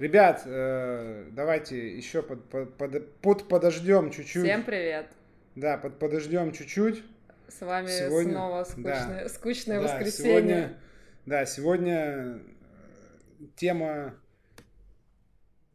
[0.00, 4.44] Ребят, э, давайте еще под, под, под, под подождем чуть-чуть.
[4.44, 5.08] Всем привет.
[5.56, 7.04] Да, под подождем чуть-чуть.
[7.48, 9.28] С вами Сегодня- снова скучное, да.
[9.28, 10.30] скучное Да, воскресенье.
[10.30, 10.80] Сегодня,
[11.26, 12.38] да, сегодня э,
[13.56, 14.14] тема...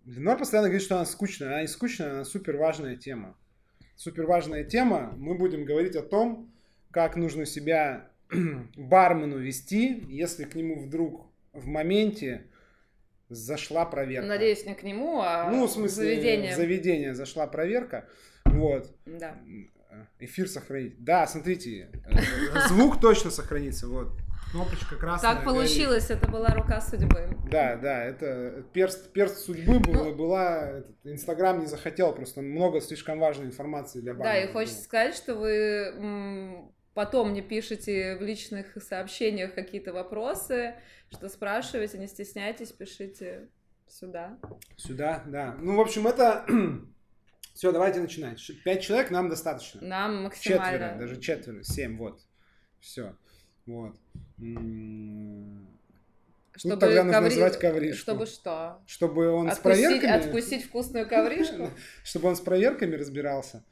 [0.06, 1.50] Ленор постоянно говорит, что она скучная.
[1.50, 3.38] Она не скучная, она супер важная тема.
[3.96, 5.14] Супер важная тема.
[5.18, 6.52] Мы будем говорить о том,
[6.90, 8.10] как нужно себя
[8.76, 12.48] бармену вести, если к нему вдруг в моменте
[13.30, 14.28] зашла проверка.
[14.28, 16.54] Надеюсь, не к нему, а Ну, в смысле, заведение.
[16.54, 18.08] в заведение зашла проверка.
[18.46, 18.94] Вот.
[19.06, 19.36] Да.
[20.20, 21.04] Эфир сохранить.
[21.04, 22.18] Да, смотрите, э,
[22.68, 23.88] звук точно сохранится.
[23.88, 24.10] Вот.
[24.52, 25.32] Кнопочка красная.
[25.36, 25.58] Так горит.
[25.58, 27.30] получилось, это была рука судьбы.
[27.50, 30.84] Да, да, это перст, перст судьбы был, Ну- была.
[31.04, 34.42] Инстаграм не захотел, просто много слишком важной информации для Да, банка.
[34.42, 40.74] и хочется сказать, что вы потом мне пишете в личных сообщениях какие-то вопросы,
[41.12, 43.50] что спрашиваете, не стесняйтесь, пишите
[43.88, 44.40] сюда.
[44.78, 45.56] Сюда, да.
[45.62, 46.46] Ну, в общем, это...
[47.54, 48.42] Все, давайте начинать.
[48.66, 49.80] Пять человек нам достаточно.
[49.82, 50.72] Нам максимально...
[50.72, 52.22] Четверо, даже четверо, семь, вот.
[52.82, 53.16] Все.
[53.66, 53.96] Вот.
[54.40, 55.68] М,
[56.56, 58.02] Чтобы тогда нужно коври- звать ковришку.
[58.02, 58.82] Чтобы что?
[58.88, 60.12] Чтобы он с Откусить, проверками...
[60.26, 61.70] откусить вкусную ковришку?
[62.04, 63.64] Чтобы он с проверками разбирался.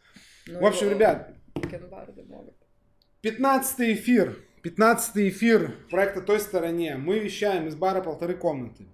[0.47, 2.55] Ну, В общем, ребят, бакенбарды могут.
[3.23, 4.37] 15 эфир.
[4.63, 6.97] 15 эфир проекта «Той стороне».
[6.97, 8.85] Мы вещаем из бара «Полторы комнаты».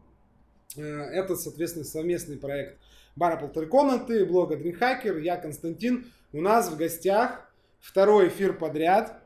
[0.78, 2.78] Э, Это, соответственно, совместный проект
[3.16, 5.20] бара «Полторы комнаты», блога DreamHacker.
[5.20, 6.06] Я Константин.
[6.32, 9.20] У нас в гостях второй эфир подряд.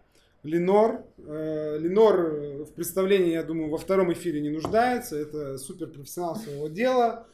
[0.44, 1.06] Ленор.
[1.18, 5.18] Э, Ленор э, в представлении, я думаю, во втором эфире не нуждается.
[5.18, 7.28] Это суперпрофессионал своего дела.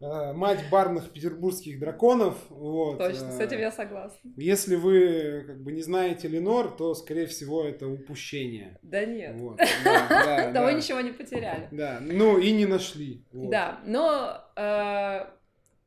[0.00, 2.36] Э, Мать барных петербургских драконов.
[2.50, 2.98] Вот.
[2.98, 4.30] Точно, с Э, этим я согласна.
[4.36, 8.78] если вы как бы не знаете Ленор, то, скорее всего, это упущение.
[8.82, 9.34] Да нет.
[9.36, 11.68] Вот, да, да, Да вы ничего не потеряли.
[11.70, 13.22] Да, ну и не нашли.
[13.32, 13.50] Вот.
[13.50, 15.26] Да, но э,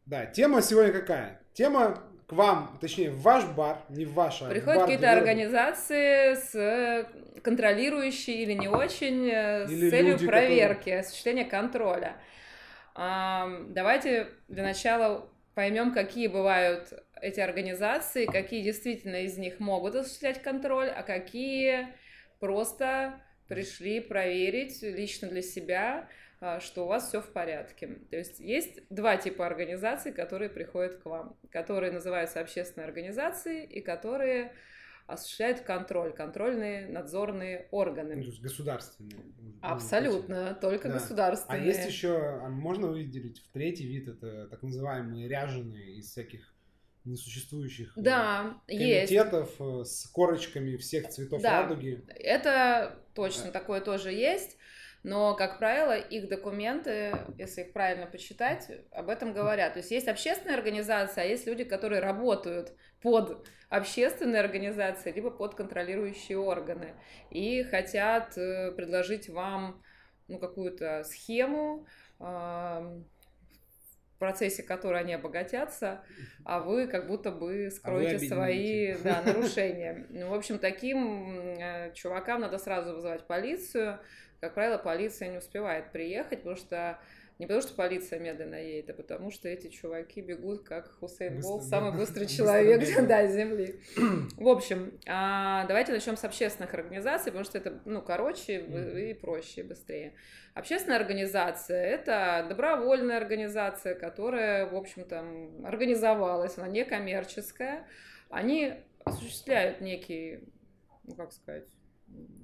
[0.06, 1.42] Да, тема сегодня какая?
[1.54, 7.08] Тема к вам, точнее, в ваш бар, не в ваш, а приходят какие-то организации с
[7.42, 12.16] контролирующие или не очень э, с Или целью люди, проверки, осуществления контроля.
[12.98, 20.90] Давайте для начала поймем, какие бывают эти организации, какие действительно из них могут осуществлять контроль,
[20.90, 21.90] а какие
[22.40, 26.10] просто пришли проверить лично для себя,
[26.40, 27.88] а, что у вас все в порядке.
[28.10, 33.82] То есть есть два типа организаций, которые приходят к вам, которые называются общественные организации и
[33.82, 34.54] которые
[35.08, 38.14] осуществляют контроль, контрольные надзорные Ну, органы.
[38.16, 39.18] то есть государственные.
[39.40, 40.96] Ну, Абсолютно, только Да.
[40.96, 41.66] А государственные.
[41.66, 46.54] есть еще, а можно выделить в третий вид, это так называемые ряженые из всяких
[47.06, 49.10] несуществующих э, Да, есть.
[49.10, 51.62] комитетов э, с корочками всех цветов Да.
[51.64, 52.04] радуги.
[52.16, 54.58] Это точно, такое тоже есть.
[55.04, 59.74] Но, как правило, их документы, если их правильно почитать, об этом говорят.
[59.74, 65.56] То есть есть общественная организация, а есть люди, которые работают под общественные организации, либо под
[65.56, 66.94] контролирующие органы.
[67.32, 69.82] И хотят э, предложить вам
[70.28, 71.86] ну, какую-то схему,
[72.20, 76.04] в процессе которой они обогатятся,
[76.44, 79.04] а вы как будто бы скроете свои обеднеете.
[79.04, 80.08] да, нарушения.
[80.10, 84.00] Ну, в общем, таким э, чувакам надо сразу вызывать полицию.
[84.40, 87.00] Как правило, полиция не успевает приехать, потому что
[87.40, 91.60] не потому, что полиция медленно едет, а потому что эти чуваки бегут, как Хусейн да.
[91.62, 93.80] самый быстрый человек да, Земли.
[94.38, 98.98] В общем, а, давайте начнем с общественных организаций, потому что это, ну, короче Мгм.
[98.98, 100.14] и проще, и быстрее.
[100.56, 105.24] Общественная организация– это добровольная организация, которая, в общем-то,
[105.64, 107.86] организовалась, она некоммерческая.
[108.30, 108.74] Они
[109.06, 110.40] осуществляют некий,
[111.04, 111.68] ну, как сказать,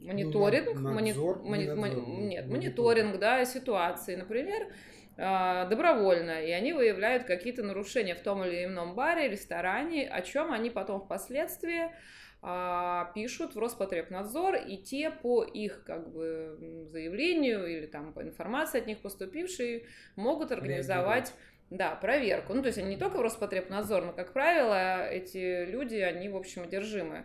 [0.01, 2.51] мониторинг, на- мони- надзор, мони- не мони- надзор, нет, мониторинг.
[2.51, 4.67] мониторинг, да, ситуации, например,
[5.17, 10.51] а, добровольно, и они выявляют какие-то нарушения в том или ином баре, ресторане, о чем
[10.51, 11.91] они потом впоследствии
[12.45, 16.57] а, пишут в Роспотребнадзор, и те по их как бы
[16.89, 19.85] заявлению или там по информации от них поступившей
[20.17, 21.33] могут организовать
[21.77, 22.53] да, проверку.
[22.53, 26.35] Ну, то есть они не только в Роспотребнадзор, но, как правило, эти люди, они, в
[26.37, 27.23] общем, одержимы.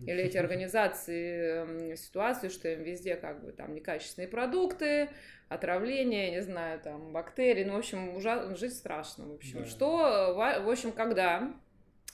[0.00, 5.10] Или эти организации м, ситуации, что им везде как бы там некачественные продукты,
[5.48, 9.60] отравление, не знаю, там, бактерии, ну, в общем, ужа- жить страшно, в общем.
[9.60, 9.64] Да.
[9.66, 11.52] Что, ва- в общем, когда,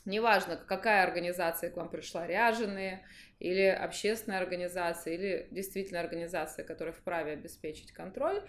[0.07, 3.05] неважно, какая организация к вам пришла, ряженые,
[3.39, 8.43] или общественная организация, или действительно организация, которая вправе обеспечить контроль,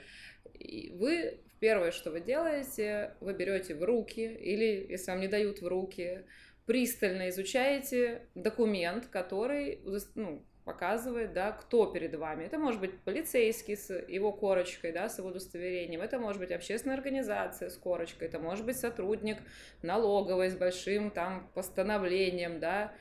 [0.53, 5.61] и вы первое, что вы делаете, вы берете в руки, или если вам не дают
[5.61, 6.23] в руки,
[6.65, 9.79] пристально изучаете документ, который
[10.15, 12.43] ну, показывает, да, кто перед вами.
[12.43, 16.97] Это может быть полицейский с его корочкой, да, с его удостоверением, это может быть общественная
[16.97, 19.37] организация с корочкой, это может быть сотрудник
[19.81, 22.93] налоговой с большим там постановлением, да,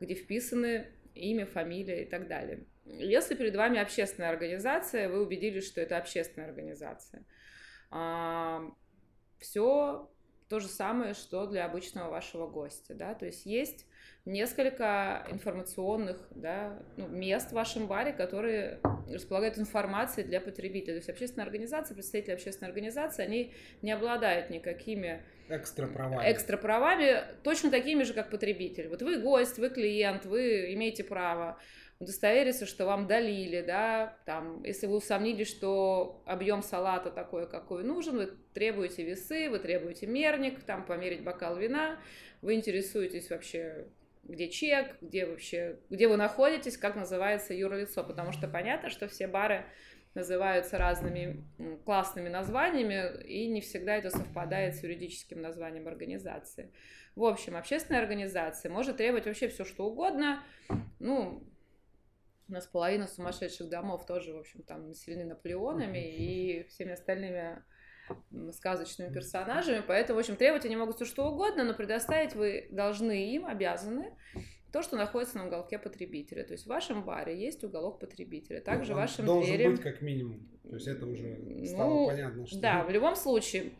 [0.00, 2.64] где вписаны имя, фамилия и так далее.
[2.86, 7.22] Если перед вами общественная организация, вы убедились, что это общественная организация,
[9.38, 10.10] все
[10.48, 13.86] то же самое, что для обычного вашего гостя, да, то есть есть
[14.24, 18.80] несколько информационных да, ну, мест в вашем баре, которые
[19.10, 20.94] располагают информацией для потребителя.
[20.94, 26.30] То есть общественная организация, представители общественной организации, они не обладают никакими экстра правами.
[26.30, 28.88] экстра правами, точно такими же, как потребитель.
[28.88, 31.58] Вот вы гость, вы клиент, вы имеете право
[31.98, 38.16] удостовериться, что вам долили, да, там, если вы усомнились, что объем салата такой, какой нужен,
[38.16, 41.98] вы требуете весы, вы требуете мерник, там, померить бокал вина,
[42.40, 43.86] вы интересуетесь вообще
[44.30, 49.26] где чек, где вообще, где вы находитесь, как называется юрлицо, потому что понятно, что все
[49.26, 49.66] бары
[50.14, 51.44] называются разными
[51.84, 56.72] классными названиями, и не всегда это совпадает с юридическим названием организации.
[57.14, 60.42] В общем, общественная организация может требовать вообще все, что угодно.
[60.98, 61.44] Ну,
[62.48, 67.62] у нас половина сумасшедших домов тоже, в общем, там населены Наполеонами и всеми остальными
[68.52, 73.32] сказочными персонажами, поэтому, в общем, требовать они могут все что угодно, но предоставить вы должны
[73.34, 74.12] им, обязаны,
[74.72, 76.44] то, что находится на уголке потребителя.
[76.44, 78.60] То есть в вашем баре есть уголок потребителя.
[78.60, 79.68] Также ну, в вашем должен двери...
[79.68, 80.48] быть как минимум.
[80.68, 81.36] То есть это уже
[81.66, 82.46] стало ну, понятно.
[82.46, 82.60] Что...
[82.60, 83.72] Да, в любом случае,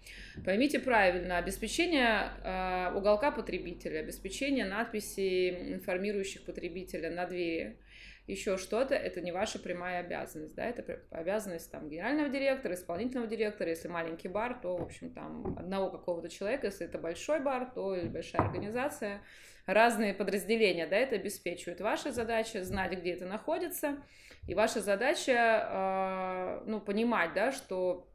[0.44, 7.76] поймите правильно, обеспечение э, уголка потребителя, обеспечение надписей, информирующих потребителя на двери–
[8.30, 13.70] еще что-то, это не ваша прямая обязанность, да, это обязанность там генерального директора, исполнительного директора,
[13.70, 17.94] если маленький бар, то, в общем, там одного какого-то человека, если это большой бар, то
[17.94, 19.22] или большая организация,
[19.66, 21.80] разные подразделения, да, это обеспечивают.
[21.80, 24.02] Ваша задача знать, где это находится,
[24.46, 28.08] и ваша задача, э, ну, понимать, да, что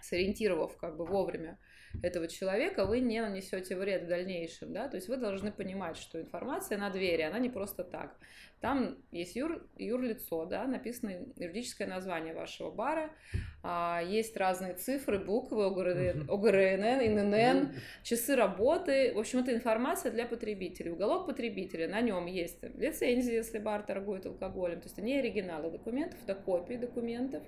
[0.00, 1.58] сориентировав как бы вовремя
[2.02, 6.20] этого человека, вы не нанесете вред в дальнейшем, да, то есть вы должны понимать, что
[6.20, 8.16] информация на двери, она не просто так.
[8.60, 13.10] Там есть юр, юрлицо, да, написано юридическое название вашего бара,
[13.62, 20.24] а, есть разные цифры, буквы, ОГРН, ОГРН, ИНН, часы работы, в общем, это информация для
[20.24, 20.90] потребителей.
[20.90, 26.18] Уголок потребителя, на нем есть лицензия, если бар торгует алкоголем, то есть не оригиналы документов,
[26.24, 27.42] это копии документов,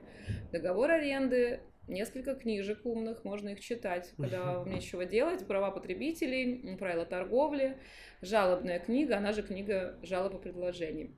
[0.52, 7.04] договор аренды, несколько книжек умных, можно их читать, когда вам нечего делать, права потребителей, правила
[7.04, 7.78] торговли,
[8.20, 11.16] жалобная книга, она же книга жалоб и предложений.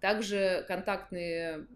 [0.00, 1.66] Также контактные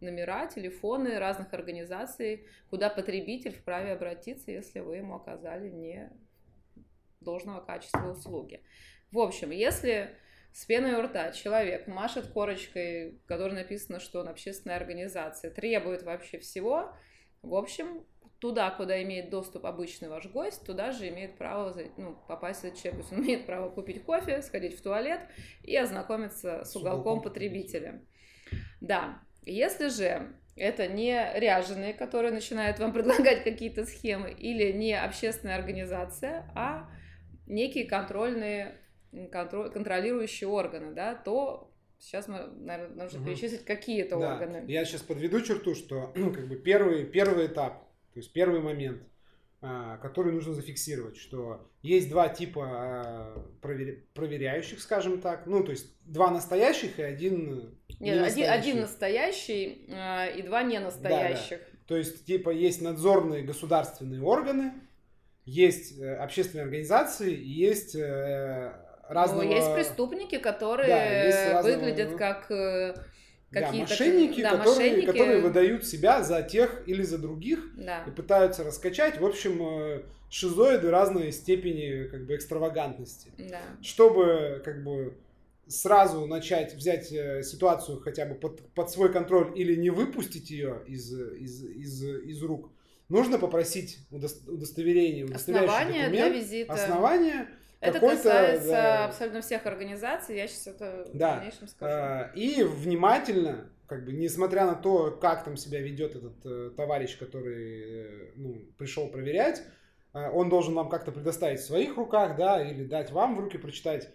[0.00, 6.10] номера, телефоны разных организаций, куда потребитель вправе обратиться, если вы ему оказали не
[7.20, 8.62] должного качества услуги.
[9.10, 10.10] В общем, если
[10.52, 16.02] с пеной у рта человек машет корочкой, в которой написано, что он общественная организация, требует
[16.02, 16.92] вообще всего,
[17.42, 18.04] в общем,
[18.38, 23.00] туда, куда имеет доступ обычный ваш гость, туда же имеет право ну, попасть этот человек.
[23.00, 25.20] То есть он имеет право купить кофе, сходить в туалет
[25.62, 28.02] и ознакомиться с, с уголком потребителя.
[28.80, 35.56] Да, если же это не ряженые, которые начинают вам предлагать какие-то схемы, или не общественная
[35.56, 36.88] организация, а
[37.46, 38.80] некие контрольные,
[39.32, 41.67] контроль, контролирующие органы, да, то
[41.98, 43.28] Сейчас мы, наверное, нужно угу.
[43.28, 44.34] перечислить какие-то да.
[44.34, 44.64] органы.
[44.68, 49.02] Я сейчас подведу черту, что как бы первый, первый этап, то есть первый момент,
[49.60, 53.44] а, который нужно зафиксировать, что есть два типа а,
[54.14, 60.26] проверяющих, скажем так, ну, то есть два настоящих и один Нет, один, один настоящий а,
[60.26, 61.58] и два не настоящих.
[61.58, 61.78] Да, да.
[61.88, 64.74] То есть, типа, есть надзорные государственные органы,
[65.46, 68.74] есть э, общественные организации, есть э,
[69.08, 69.42] разного...
[69.42, 71.76] Ну, есть преступники, которые да, разного...
[71.76, 72.94] выглядят как э,
[73.50, 73.88] какие-то...
[73.88, 78.04] Да, мошенники, да, которые, мошенники, которые выдают себя за тех или за других да.
[78.06, 79.20] и пытаются раскачать.
[79.20, 83.32] В общем, э, шизоиды разной степени как бы экстравагантности.
[83.38, 83.60] Да.
[83.82, 85.16] Чтобы как бы
[85.66, 90.82] сразу начать взять э, ситуацию хотя бы под, под свой контроль или не выпустить ее
[90.86, 92.70] из, из, из, из рук,
[93.08, 96.72] нужно попросить удостоверение, удостоверяющий основание документ, для визита.
[96.72, 97.48] основание
[97.80, 101.34] это касается да, абсолютно всех организаций, я сейчас это да.
[101.34, 101.92] в дальнейшем скажу.
[101.94, 107.16] А, и внимательно, как бы, несмотря на то, как там себя ведет этот э, товарищ,
[107.18, 109.62] который э, ну, пришел проверять,
[110.12, 113.58] э, он должен вам как-то предоставить в своих руках, да, или дать вам в руки
[113.58, 114.08] прочитать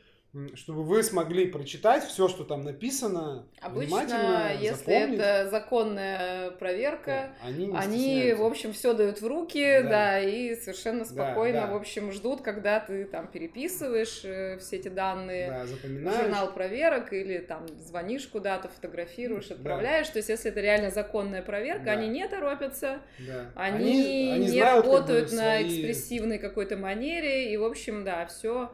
[0.56, 5.20] чтобы вы смогли прочитать все, что там написано, Обычно, если запомнить.
[5.20, 10.56] это законная проверка, да, они, они в общем, все дают в руки, да, да и
[10.56, 11.74] совершенно спокойно, да, да.
[11.74, 17.13] в общем, ждут, когда ты там переписываешь э, все эти данные да, в журнал проверок
[17.13, 20.08] или там звонишь куда-то, фотографируешь, отправляешь.
[20.08, 20.13] Да.
[20.13, 21.92] То есть, если это реально законная проверка, да.
[21.92, 23.52] они не торопятся, да.
[23.56, 25.68] они, они, они не знают, работают как бы, на свои...
[25.68, 28.72] экспрессивной какой-то манере, и, в общем, да, все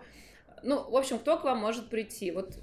[0.63, 2.32] ну, в общем, кто к вам может прийти?
[2.32, 2.54] Вот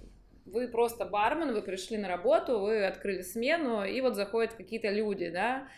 [0.47, 5.29] вы просто бармен, вы пришли на работу, вы открыли смену, и вот заходят какие-то люди,
[5.29, 5.69] да,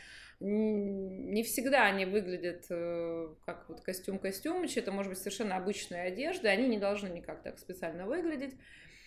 [0.41, 6.69] не всегда они выглядят э, как вот костюм-костюмыч, это может быть совершенно обычная одежда, они
[6.69, 8.55] не должны никак так специально выглядеть.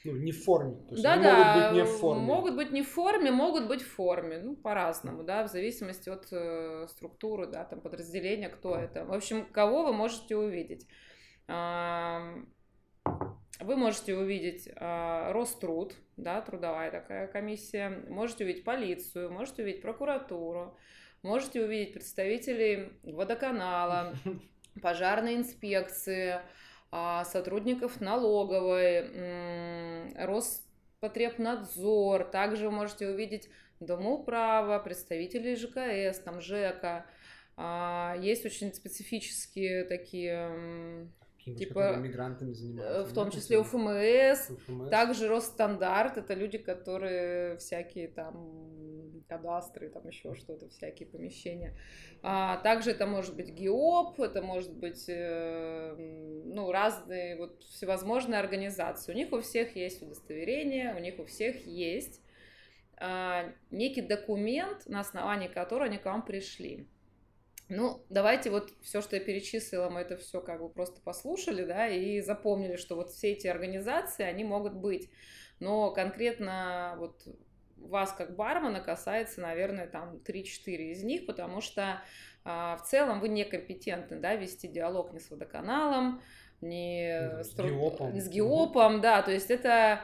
[0.03, 0.75] Ну, не в форме.
[0.87, 2.21] То есть да, они да, могут быть не в форме.
[2.21, 4.39] Могут быть не в форме, могут быть в форме.
[4.39, 9.05] Ну, по-разному, да, в зависимости от э, структуры, да, там, подразделения, кто это.
[9.05, 10.87] В общем, кого вы можете увидеть.
[13.61, 20.75] Вы можете увидеть э, Роструд, да, трудовая такая комиссия, можете увидеть полицию, можете увидеть прокуратуру,
[21.21, 24.15] можете увидеть представителей водоканала,
[24.81, 26.39] пожарной инспекции,
[26.91, 33.47] э, сотрудников налоговой, Роспотребнадзор, также вы можете увидеть
[33.79, 37.05] Домоуправа, представителей ЖКС, там ЖЭКа.
[38.21, 41.09] Есть очень специфические такие
[41.45, 43.11] типа мигрантами занимаются.
[43.11, 48.71] В том числе УФМС, УФМС, также Росстандарт, это люди, которые всякие там
[49.27, 51.77] кадастры, там еще что-то, всякие помещения.
[52.21, 55.95] А, также это может быть ГИОП, это может быть э,
[56.45, 59.13] ну, разные вот всевозможные организации.
[59.13, 62.21] У них у всех есть удостоверение, у них у всех есть
[62.97, 66.87] а, некий документ, на основании которого они к вам пришли.
[67.73, 71.87] Ну, давайте вот все, что я перечислила, мы это все как бы просто послушали, да,
[71.87, 75.09] и запомнили, что вот все эти организации, они могут быть.
[75.61, 77.25] Но конкретно вот
[77.77, 82.01] вас как бармена касается, наверное, там 3-4 из них, потому что
[82.43, 86.21] а, в целом вы некомпетентны, да, вести диалог не с водоканалом,
[86.59, 88.19] не с, с геопом.
[88.19, 90.01] с геопом, да, то есть это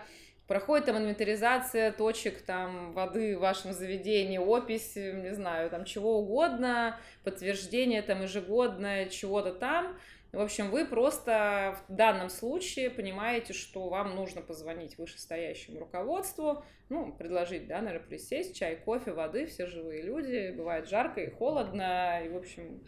[0.48, 6.98] проходит там инвентаризация точек там воды в вашем заведении, опись, не знаю, там чего угодно,
[7.24, 9.98] подтверждение там ежегодное чего-то там.
[10.34, 17.14] В общем, вы просто в данном случае понимаете, что вам нужно позвонить вышестоящему руководству, ну,
[17.14, 22.30] предложить, да, наверное, присесть, чай, кофе, воды, все живые люди, бывает жарко и холодно, и,
[22.30, 22.84] в общем,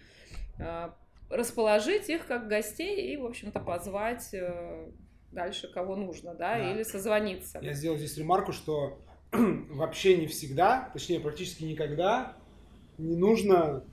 [0.60, 0.90] э,
[1.30, 4.92] расположить их как гостей и, в общем-то, позвать э,
[5.32, 6.72] дальше кого нужно, да, да.
[6.72, 7.60] или созвониться.
[7.62, 9.00] Я сделал здесь ремарку, что
[9.32, 12.36] вообще не всегда, точнее практически никогда
[12.98, 13.84] не нужно,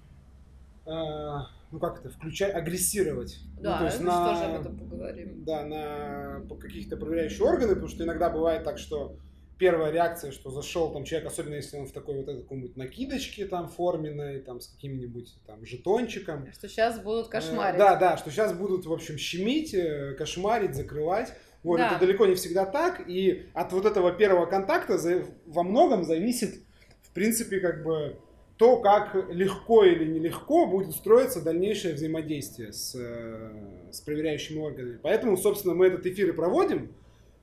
[0.87, 3.39] э, ну как это, включать, агрессировать.
[3.61, 5.45] Да, ну, то есть на, тоже об этом поговорим.
[5.45, 9.17] Да, на каких-то проверяющие органы, потому что иногда бывает так, что
[9.59, 13.69] первая реакция, что зашел там человек, особенно если он в такой вот какой-нибудь накидочке там
[13.69, 16.51] форменной, там с каким-нибудь там жетончиком.
[16.53, 17.77] Что сейчас будут кошмарить.
[17.77, 21.33] Э, да, да, что сейчас будут, в общем, щемить, э, кошмарить, закрывать.
[21.63, 21.91] Вот, да.
[21.91, 24.99] это далеко не всегда так, и от вот этого первого контакта
[25.47, 26.63] во многом зависит,
[27.03, 28.21] в принципе, как бы
[28.57, 34.99] то, как легко или нелегко будет строиться дальнейшее взаимодействие с, э, с проверяющими органами.
[35.03, 36.95] Поэтому, собственно, мы этот эфир и проводим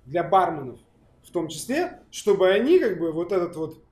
[0.06, 0.80] для барменов,
[1.24, 3.84] в том числе, чтобы они как бы вот этот вот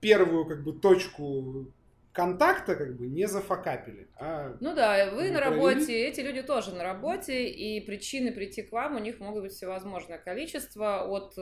[0.00, 1.66] первую как бы точку
[2.12, 4.06] контакта как бы не зафакапили.
[4.16, 8.72] А ну да, вы на работе, эти люди тоже на работе, и причины прийти к
[8.72, 11.34] вам у них могут быть всевозможное количество от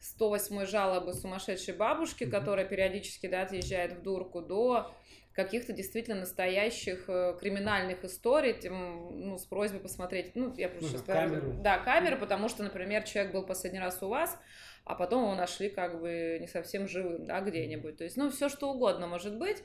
[0.00, 2.30] 108 э, жалобы сумасшедшей бабушки, mm-hmm.
[2.30, 4.92] которая периодически да, отъезжает в дурку, до
[5.38, 11.02] каких-то действительно настоящих э, криминальных историй, тем, ну, с просьбой посмотреть, ну, я просто сейчас...
[11.02, 11.54] Камеру.
[11.62, 14.36] Да, камеры, потому что, например, человек был последний раз у вас,
[14.84, 17.96] а потом его нашли как бы не совсем живым, да, где-нибудь.
[17.96, 19.62] То есть, ну, все что угодно может быть.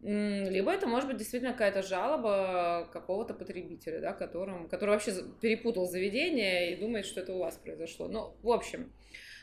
[0.00, 6.74] Либо это может быть действительно какая-то жалоба какого-то потребителя, да, которым, который вообще перепутал заведение
[6.74, 8.06] и думает, что это у вас произошло.
[8.06, 8.92] Ну, в общем,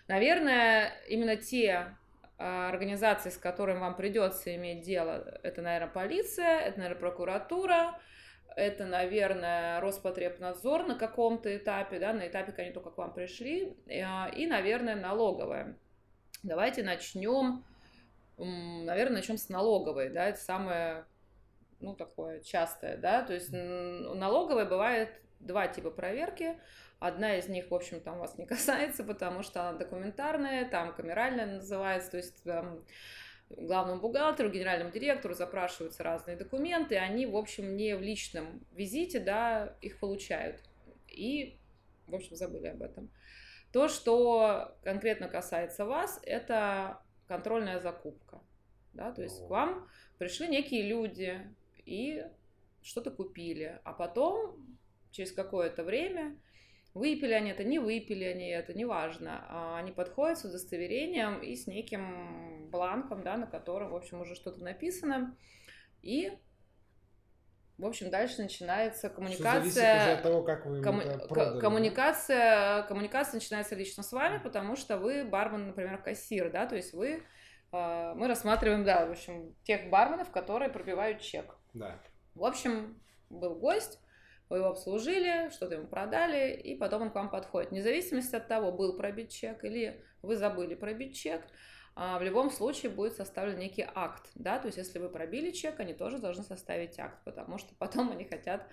[0.08, 1.98] наверное, именно те
[2.38, 8.00] организации, с которыми вам придется иметь дело, это, наверное, полиция, это, наверное, прокуратура,
[8.56, 13.78] это, наверное, Роспотребнадзор на каком-то этапе, да, на этапе, когда они только к вам пришли,
[14.06, 15.78] а, и, наверное, налоговая.
[16.44, 17.64] Давайте начнем,
[18.38, 21.06] наверное, начнем с налоговой, да, это самое,
[21.80, 25.10] ну, такое частое, да, то есть налоговая бывает
[25.40, 26.60] два типа проверки.
[27.06, 31.46] Одна из них, в общем, там вас не касается, потому что она документарная, там камеральная
[31.46, 32.84] называется, то есть там,
[33.50, 39.76] главному бухгалтеру, генеральному директору запрашиваются разные документы, они, в общем, не в личном визите, да,
[39.82, 40.62] их получают.
[41.08, 41.60] И
[42.08, 43.10] в общем, забыли об этом.
[43.72, 48.40] То, что конкретно касается вас, это контрольная закупка.
[48.94, 49.12] Да?
[49.12, 49.88] То есть к вам
[50.20, 51.40] пришли некие люди
[51.86, 52.24] и
[52.82, 54.78] что-то купили, а потом
[55.12, 56.38] через какое-то время
[56.94, 59.46] Выпили они это, не выпили они это, неважно.
[59.50, 64.36] А они подходят с удостоверением и с неким бланком, да, на котором, в общем, уже
[64.36, 65.36] что-то написано.
[66.04, 66.32] И,
[67.78, 70.18] в общем, дальше начинается коммуникация.
[70.18, 71.02] от того, как вы ком...
[71.30, 76.76] продали, коммуникация, коммуникация начинается лично с вами, потому что вы бармен, например, кассир, да, то
[76.76, 77.24] есть вы
[77.74, 81.56] а, мы рассматриваем, да, в общем, тех барменов, которые пробивают чек.
[81.74, 82.00] Да.
[82.36, 84.00] В общем, был гость,
[84.54, 87.72] вы его обслужили, что-то ему продали, и потом он к вам подходит.
[87.72, 91.42] Вне зависимости от того, был пробит чек или вы забыли пробить чек,
[91.96, 95.80] а, в любом случае будет составлен некий акт, да, то есть если вы пробили чек,
[95.80, 98.68] они тоже должны составить акт, потому что потом они хотят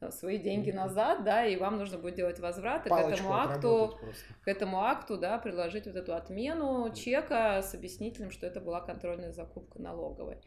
[0.00, 3.98] э, свои деньги назад, да, и вам нужно будет делать возврат, и к этому акту,
[4.42, 9.32] к этому акту, да, приложить вот эту отмену чека с объяснителем, что это была контрольная
[9.32, 10.38] закупка налоговой.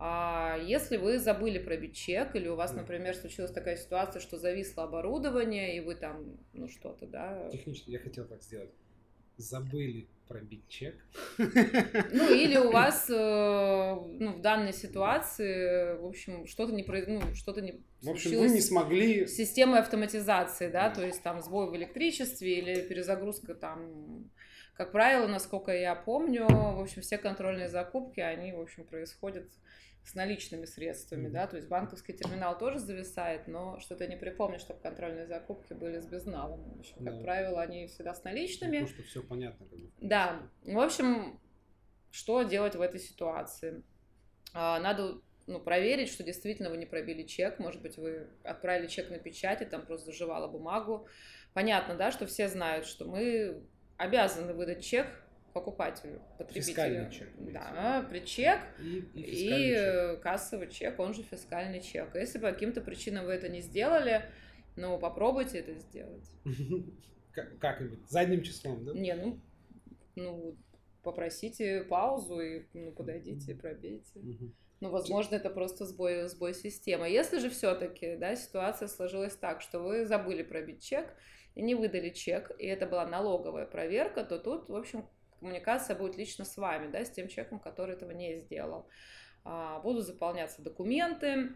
[0.00, 4.84] А если вы забыли пробить чек, или у вас, например, случилась такая ситуация, что зависло
[4.84, 7.48] оборудование, и вы там, ну что-то, да...
[7.50, 8.70] Технически я хотел так сделать.
[9.38, 10.94] Забыли пробить чек.
[11.38, 17.60] Ну, или у вас э, ну, в данной ситуации, в общем, что-то не ну, что-то
[17.60, 19.26] не В общем, вы не смогли...
[19.26, 24.30] С системой автоматизации, да, то есть там сбой в электричестве или перезагрузка там
[24.78, 29.50] как правило, насколько я помню, в общем, все контрольные закупки, они, в общем, происходят
[30.08, 34.80] с наличными средствами, да, то есть банковский терминал тоже зависает, но что-то не припомню, чтобы
[34.80, 36.76] контрольные закупки были с безналом.
[36.76, 37.22] В общем, как да.
[37.22, 38.78] правило, они всегда с наличными.
[38.78, 39.66] Ну, что все понятно.
[39.66, 39.90] Как бы.
[40.00, 41.38] Да, в общем,
[42.10, 43.82] что делать в этой ситуации?
[44.54, 49.10] А, надо ну, проверить, что действительно вы не пробили чек, может быть, вы отправили чек
[49.10, 51.06] на печать, и там просто заживала бумагу.
[51.52, 53.62] Понятно, да, что все знают, что мы
[53.98, 55.06] обязаны выдать чек
[55.52, 56.64] покупателю, потребителю.
[56.64, 57.28] Фискальный чек.
[57.52, 60.20] Да, причек и, и, и чек.
[60.20, 62.14] кассовый чек, он же фискальный чек.
[62.14, 64.24] Если по каким-то причинам вы это не сделали,
[64.76, 66.28] ну, попробуйте это сделать.
[67.60, 68.08] Как-нибудь?
[68.08, 68.92] Задним числом, да?
[68.92, 69.40] Не, ну,
[70.16, 70.56] ну
[71.02, 74.20] попросите паузу и ну, подойдите, пробейте.
[74.80, 77.08] Ну, возможно, это просто сбой, сбой системы.
[77.08, 81.16] Если же все-таки, да, ситуация сложилась так, что вы забыли пробить чек
[81.56, 85.08] и не выдали чек, и это была налоговая проверка, то тут, в общем,
[85.40, 88.86] коммуникация будет лично с вами, да, с тем человеком, который этого не сделал.
[89.44, 91.50] А, будут заполняться документы,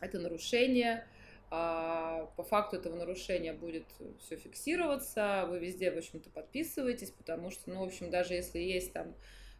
[0.00, 1.06] это нарушение,
[1.50, 3.84] а, по факту этого нарушения будет
[4.20, 8.92] все фиксироваться, вы везде, в общем-то, подписываетесь, потому что, ну, в общем, даже если есть
[8.92, 9.14] там,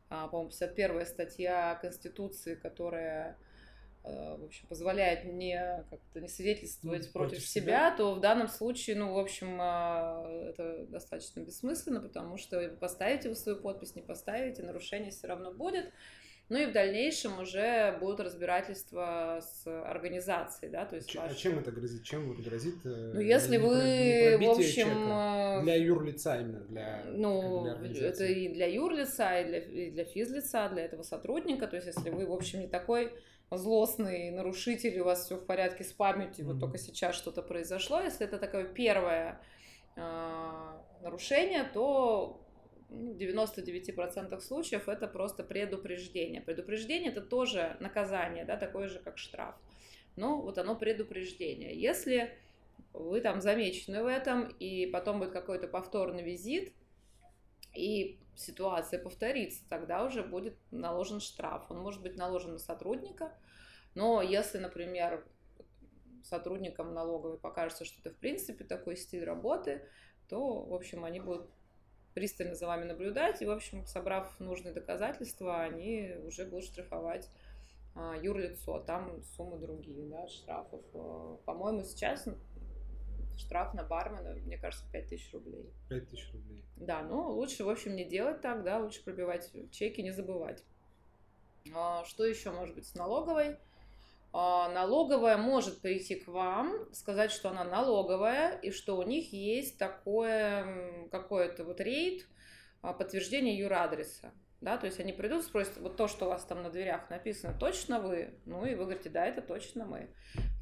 [0.09, 3.37] а, по-моему, 51 статья Конституции, которая
[4.05, 8.49] в общем, позволяет не как-то не свидетельствовать ну, против, против себя, себя, то в данном
[8.49, 13.95] случае, ну, в общем, а, это достаточно бессмысленно, потому что вы поставите вы свою подпись,
[13.95, 15.93] не поставите, нарушение все равно будет.
[16.49, 21.09] Ну и в дальнейшем уже будут разбирательства с организацией, да, то есть.
[21.09, 21.33] Ч- ваш...
[21.33, 22.03] А чем это грозит?
[22.03, 22.85] Чем грозит?
[22.85, 24.89] Э, ну если вы, в общем?
[25.11, 27.05] Э, для юрлица именно, для.
[27.07, 31.77] Ну для это и для юрлица, и для, и для физлица, для этого сотрудника, то
[31.77, 33.15] есть если вы, в общем, не такой
[33.57, 38.01] злостный нарушитель, у вас все в порядке с памятью, вот только сейчас что-то произошло.
[38.01, 39.41] Если это такое первое
[39.97, 42.43] э, нарушение, то
[42.89, 46.41] в 99% случаев это просто предупреждение.
[46.41, 49.55] Предупреждение это тоже наказание, да, такое же, как штраф.
[50.17, 51.75] Но вот оно предупреждение.
[51.75, 52.37] Если
[52.93, 56.73] вы там замечены в этом, и потом будет какой-то повторный визит,
[57.75, 61.71] и ситуация повторится, тогда уже будет наложен штраф.
[61.71, 63.33] Он может быть наложен на сотрудника,
[63.95, 65.25] но если, например,
[66.25, 69.87] сотрудникам налоговой покажется, что это в принципе такой стиль работы,
[70.29, 71.51] то, в общем, они будут
[72.15, 77.29] пристально за вами наблюдать, и, в общем, собрав нужные доказательства, они уже будут штрафовать
[77.95, 80.83] а, юрлицо, там суммы другие, да, штрафов.
[80.95, 82.27] А, по-моему, сейчас
[83.37, 85.73] штраф на бармена, мне кажется, 5000 рублей.
[85.89, 86.65] 5000 рублей.
[86.77, 90.65] Да, ну лучше, в общем, не делать так, да, лучше пробивать чеки, не забывать.
[91.75, 93.57] А, что еще может быть с налоговой?
[94.33, 99.79] А, налоговая может прийти к вам, сказать, что она налоговая, и что у них есть
[99.79, 102.27] такое какое-то вот рейд
[102.81, 106.63] а, подтверждение юрадреса да, то есть они придут, спросят, вот то, что у вас там
[106.63, 108.35] на дверях написано, точно вы?
[108.47, 110.09] Ну, и вы говорите, да, это точно мы.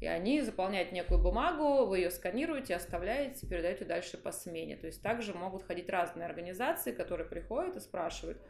[0.01, 4.75] И они заполняют некую бумагу, вы ее сканируете, оставляете, передаете дальше по смене.
[4.75, 8.41] То есть также могут ходить разные организации, которые приходят и спрашивают,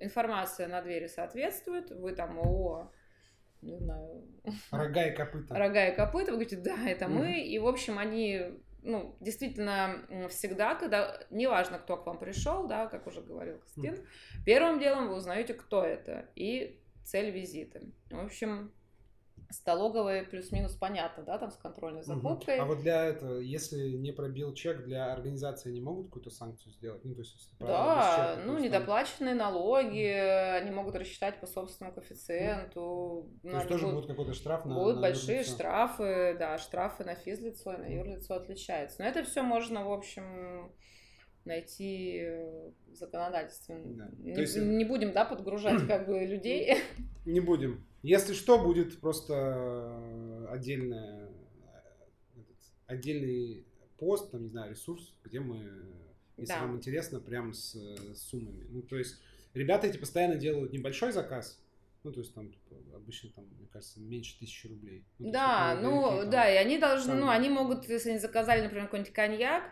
[0.00, 2.90] информация на двери соответствует, вы там ООО
[3.60, 4.24] не знаю.
[4.70, 5.54] Рога и копыта.
[5.54, 6.30] Рога и копыта.
[6.30, 7.40] Вы говорите, да, это мы.
[7.40, 13.06] И, в общем, они ну, действительно, всегда, когда, неважно, кто к вам пришел, да, как
[13.06, 14.06] уже говорил Костин, mm.
[14.44, 17.80] первым делом вы узнаете, кто это и цель визита.
[18.10, 18.72] В общем,
[19.50, 22.56] стологовые плюс-минус понятно, да, там с контрольной закупкой.
[22.56, 22.62] Угу.
[22.62, 27.04] А вот для этого, если не пробил чек, для организации они могут какую-то санкцию сделать?
[27.04, 29.52] Ну, то есть, да, чека, ну, недоплаченные там...
[29.52, 30.62] налоги, угу.
[30.62, 32.80] они могут рассчитать по собственному коэффициенту.
[32.80, 33.50] Угу.
[33.50, 35.54] То есть тоже будет какой-то штраф на Будут на большие юрлицо.
[35.54, 39.02] штрафы, да, штрафы на физлицо и на юрлицо отличаются.
[39.02, 40.72] Но это все можно, в общем,
[41.46, 42.22] найти
[42.86, 43.80] в законодательстве.
[43.82, 44.10] Да.
[44.18, 44.58] Не, есть...
[44.58, 46.76] не будем, да, подгружать как бы людей.
[47.24, 47.87] Не будем.
[48.02, 51.28] Если что, будет просто э, отдельная,
[52.86, 53.66] отдельный
[53.98, 55.70] пост, там, не знаю, ресурс, где мы,
[56.36, 56.62] если да.
[56.62, 58.66] вам интересно, прям с, с суммами.
[58.70, 59.20] Ну, то есть
[59.54, 61.60] ребята эти постоянно делают небольшой заказ,
[62.04, 65.04] ну, то есть там типа, обычно там, мне кажется, меньше тысячи рублей.
[65.18, 67.20] Ну, да, есть, ну, там, да, и они должны, там...
[67.20, 69.64] ну, они могут, если они заказали, например, какой-нибудь коньяк,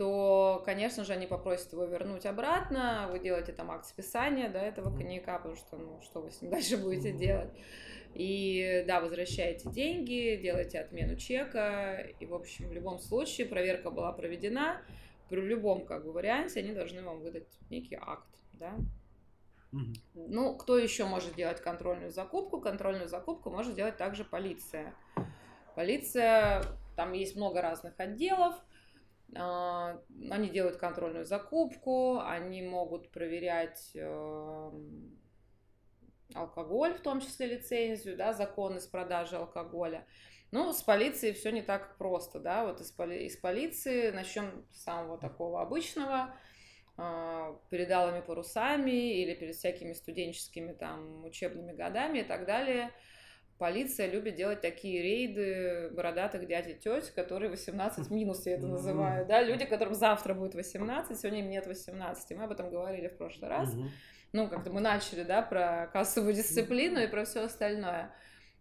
[0.00, 4.96] то, конечно же, они попросят его вернуть обратно, вы делаете там акт списания до этого
[4.96, 7.50] коньяка, потому что, ну, что вы с ним дальше будете делать.
[8.14, 14.10] И, да, возвращаете деньги, делаете отмену чека, и, в общем, в любом случае проверка была
[14.12, 14.80] проведена,
[15.28, 18.72] при любом, как бы, варианте они должны вам выдать некий акт, да.
[20.14, 22.58] Ну, кто еще может делать контрольную закупку?
[22.58, 24.94] Контрольную закупку может делать также полиция.
[25.74, 26.64] Полиция,
[26.96, 28.54] там есть много разных отделов,
[29.34, 35.18] они делают контрольную закупку, они могут проверять эм,
[36.34, 40.06] алкоголь, в том числе лицензию, да, законность продажи алкоголя.
[40.50, 44.82] Ну, с полицией все не так просто, да, вот из, поли из полиции начнем с
[44.82, 46.34] самого такого обычного,
[46.98, 52.90] э, перед алыми парусами или перед всякими студенческими там учебными годами и так далее–
[53.60, 59.26] полиция любит делать такие рейды бородатых дядь и теть, которые 18 минус, я это называю,
[59.26, 63.18] да, люди, которым завтра будет 18, сегодня им нет 18, мы об этом говорили в
[63.18, 63.76] прошлый раз,
[64.32, 68.14] ну, как-то мы начали, да, про кассовую дисциплину и про все остальное.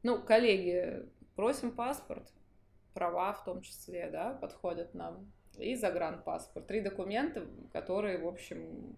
[0.03, 1.05] Ну, коллеги,
[1.38, 2.27] просим паспорт,
[2.93, 6.67] права в том числе, да, подходят нам, и загранпаспорт.
[6.67, 8.97] Три документа, которые, в общем,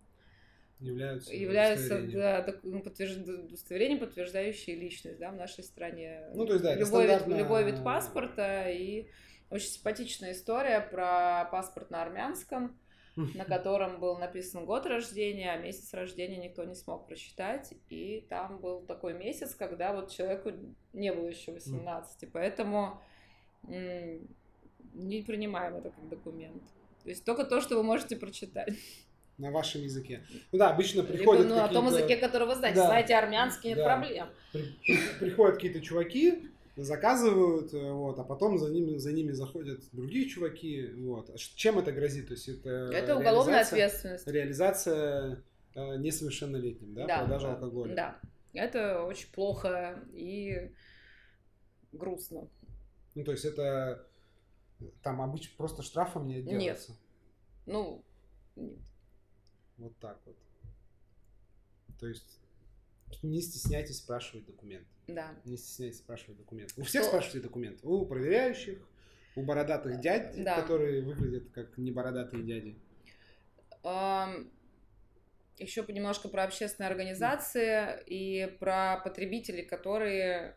[0.81, 3.27] являются, являются да, ну, подтвержд...
[3.27, 6.23] удостоверением, подтверждающие личность да, в нашей стране.
[6.33, 8.69] Ну, то есть, да, любой, вид, любой вид паспорта.
[8.69, 9.07] И
[9.49, 12.77] очень симпатичная история про паспорт на армянском,
[13.15, 17.73] на котором был написан год рождения, а месяц рождения никто не смог прочитать.
[17.89, 20.51] И там был такой месяц, когда вот человеку
[20.93, 22.23] не было еще 18.
[22.23, 22.99] И поэтому
[23.67, 26.63] не принимаем это как документ.
[27.03, 28.73] То есть только то, что вы можете прочитать
[29.41, 30.23] на вашем языке.
[30.51, 32.77] Ну да, обычно приходят Либо, ну, на том языке, который вы знаете.
[32.77, 33.86] Да, знаете армянский, нет да.
[33.86, 34.27] проблем.
[35.19, 40.91] приходят какие-то чуваки, заказывают, э, вот, а потом за ними, за ними заходят другие чуваки.
[40.99, 41.30] Вот.
[41.32, 42.27] А чем это грозит?
[42.27, 44.27] То есть это, это уголовная ответственность.
[44.27, 47.95] Реализация э, несовершеннолетним, да, да продажа да, алкоголя.
[47.95, 48.19] Да,
[48.54, 50.71] это очень плохо и
[51.91, 52.47] грустно.
[53.15, 54.06] Ну, то есть это
[55.01, 56.91] там обычно просто штрафом не делается?
[56.91, 56.99] Нет.
[57.65, 58.04] Ну,
[58.56, 58.77] нет.
[59.81, 60.37] Вот так вот.
[61.99, 62.39] То есть
[63.23, 64.87] не стесняйтесь спрашивать документы.
[65.07, 65.35] Да.
[65.43, 66.79] Не стесняйтесь спрашивать документы.
[66.79, 67.09] У всех Что...
[67.09, 67.87] спрашивайте документы.
[67.87, 68.79] У проверяющих,
[69.35, 70.61] у бородатых дядь, да.
[70.61, 72.77] которые выглядят как не бородатые дяди.
[73.83, 74.51] Um,
[75.57, 80.55] еще немножко про общественные организации и про потребителей, которые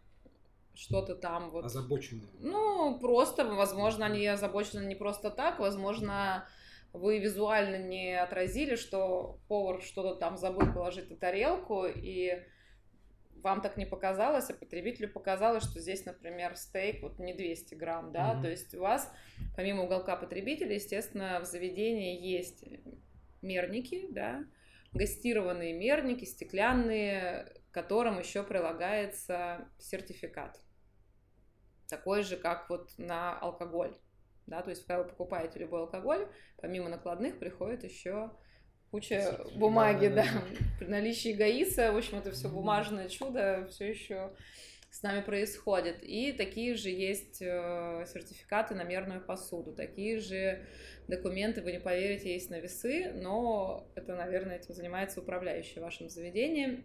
[0.74, 1.64] что-то там вот...
[1.64, 2.24] Озабочены.
[2.40, 6.46] Ну, просто, возможно, они озабочены не просто так, возможно,
[6.94, 12.40] вы визуально не отразили, что повар что-то там забыл положить на тарелку, и
[13.42, 18.12] вам так не показалось, а потребителю показалось, что здесь, например, стейк вот не 200 грамм,
[18.12, 18.42] да, mm-hmm.
[18.42, 19.12] то есть у вас,
[19.56, 22.64] помимо уголка потребителя, естественно, в заведении есть
[23.42, 24.44] мерники, да,
[24.92, 30.60] гастированные мерники, стеклянные, к которым еще прилагается сертификат.
[31.88, 33.94] Такой же, как вот на алкоголь
[34.46, 36.26] да, то есть когда вы покупаете любой алкоголь,
[36.60, 38.30] помимо накладных приходит еще
[38.90, 40.56] куча бумаги, да, да, да.
[40.78, 44.32] при наличии ГАИСа, в общем, это все бумажное чудо все еще
[44.94, 46.04] с нами происходит.
[46.04, 50.64] И такие же есть э, сертификаты на мерную посуду, такие же
[51.08, 56.84] документы, вы не поверите, есть на весы, но это, наверное, этим занимается управляющий вашим заведением.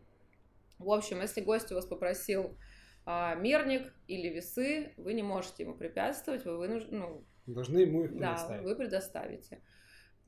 [0.79, 2.57] В общем, если гость у вас попросил
[3.05, 8.11] а, мерник или весы, вы не можете ему препятствовать, вы вынуждены, ну, Должны ему их
[8.11, 8.63] предоставить.
[8.63, 9.61] Да, вы предоставите.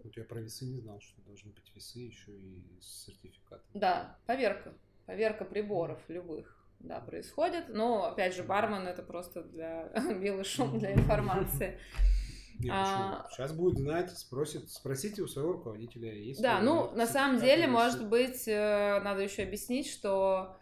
[0.04, 3.70] Вот я про весы не знал, что должны быть весы еще и с сертификатом.
[3.74, 4.74] Да, поверка.
[5.06, 7.70] Поверка приборов любых да, происходит.
[7.70, 9.90] Но, опять же, бармен это просто для
[10.22, 11.80] белый шум для информации.
[12.60, 13.28] Нет, а...
[13.32, 16.14] Сейчас будет знать, спросит, спросите у своего руководителя.
[16.14, 20.58] Есть да, ну, на самом деле, может быть, э, надо еще объяснить, что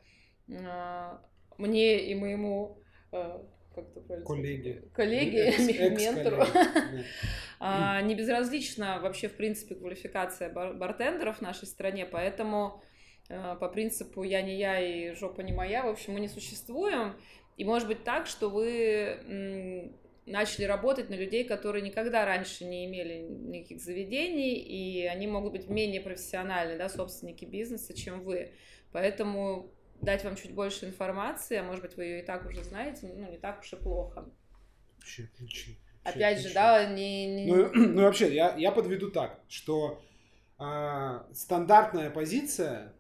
[0.48, 1.18] э,
[1.58, 2.82] мне и моему
[3.76, 5.56] э, коллеге, коллеге,
[5.90, 6.44] ментору,
[7.60, 12.82] а, не безразлична вообще, в принципе, квалификация бартендеров в нашей стране, поэтому
[13.28, 17.16] по принципу «я не я и жопа не моя», в общем, мы не существуем,
[17.58, 19.94] и может быть так, что вы
[20.30, 25.70] начали работать на людей, которые никогда раньше не имели никаких заведений, и они могут быть
[25.70, 28.52] менее профессиональны, да, собственники бизнеса, чем вы.
[28.92, 33.08] Поэтому дать вам чуть больше информации, а может быть, вы ее и так уже знаете,
[33.08, 34.26] ну, не так уж и плохо.
[34.98, 35.74] Вообще отлично.
[36.04, 36.50] Опять отлично.
[36.50, 37.46] же, да, не...
[37.46, 37.52] не...
[37.52, 40.02] Ну, ну, вообще, я, я подведу так, что
[40.60, 42.94] э, стандартная позиция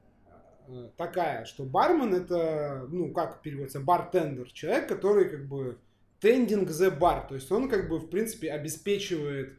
[0.68, 5.80] э, такая, что бармен это, ну, как переводится, бартендер, человек, который как бы
[6.20, 9.58] тендинг the bar, то есть он как бы в принципе обеспечивает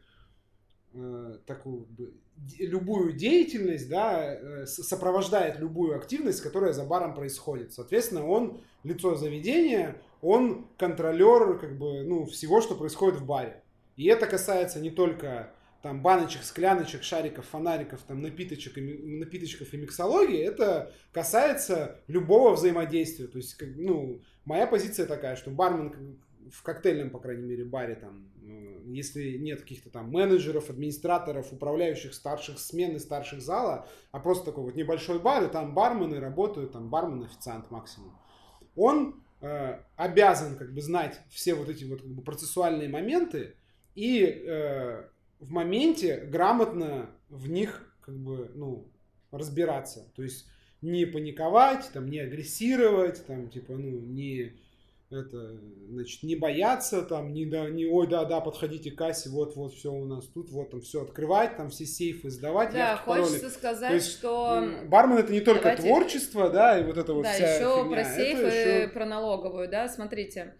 [0.93, 1.87] э, такую
[2.59, 7.73] любую деятельность, да, э, сопровождает любую активность, которая за баром происходит.
[7.73, 13.63] Соответственно, он лицо заведения, он контролер как бы, ну, всего, что происходит в баре.
[13.95, 15.51] И это касается не только
[15.81, 23.27] там баночек, скляночек, шариков, фонариков, там напиточек и, напиточков и миксологии, это касается любого взаимодействия.
[23.27, 26.19] То есть, как, ну, моя позиция такая, что бармен
[26.51, 28.29] в коктейльном, по крайней мере, баре, там,
[28.85, 34.63] если нет каких-то там менеджеров, администраторов, управляющих старших смен и старших зала, а просто такой
[34.63, 38.17] вот небольшой бар, и там бармены работают, там бармен, официант максимум.
[38.75, 43.55] Он э, обязан как бы знать все вот эти вот как бы процессуальные моменты
[43.95, 45.03] и э,
[45.39, 48.91] в моменте грамотно в них как бы, ну,
[49.31, 50.11] разбираться.
[50.15, 50.47] То есть
[50.81, 54.53] не паниковать, там, не агрессировать, там, типа, ну, не
[55.11, 59.55] это, значит, не бояться там, не, да, не ой, да, да, подходите к кассе, вот,
[59.55, 62.73] вот, все у нас тут, вот, там, все открывать, там, все сейфы сдавать.
[62.73, 63.51] Да, хочется пароли.
[63.51, 64.63] сказать, есть, что...
[64.87, 65.83] Бармен это не только Давайте...
[65.83, 67.91] творчество, да, и вот это вот да, вся еще фигня.
[67.91, 68.87] про сейфы, еще...
[68.89, 70.55] про налоговую, да, смотрите.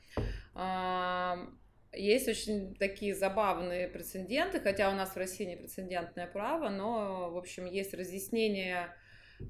[1.94, 7.38] Есть очень такие забавные прецеденты, хотя у нас в России не прецедентное право, но, в
[7.38, 8.96] общем, есть разъяснение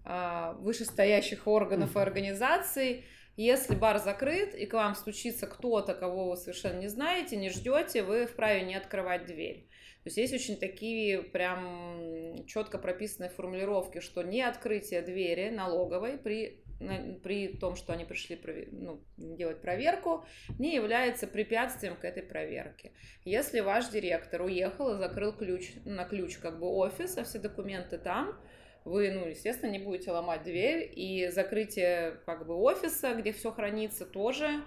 [0.03, 3.05] а, вышестоящих органов и организаций,
[3.37, 8.03] если бар закрыт и к вам стучится кто-то, кого вы совершенно не знаете, не ждете,
[8.03, 9.67] вы вправе не открывать дверь.
[10.03, 16.63] То есть есть очень такие прям четко прописанные формулировки, что не открытие двери налоговой при,
[17.23, 18.39] при том, что они пришли
[18.71, 20.25] ну, делать проверку,
[20.57, 22.93] не является препятствием к этой проверке.
[23.25, 27.99] Если ваш директор уехал и закрыл ключ на ключ как бы офис, а все документы
[27.99, 28.35] там,
[28.83, 34.05] вы, ну, естественно, не будете ломать дверь, и закрытие как бы офиса, где все хранится,
[34.05, 34.61] тоже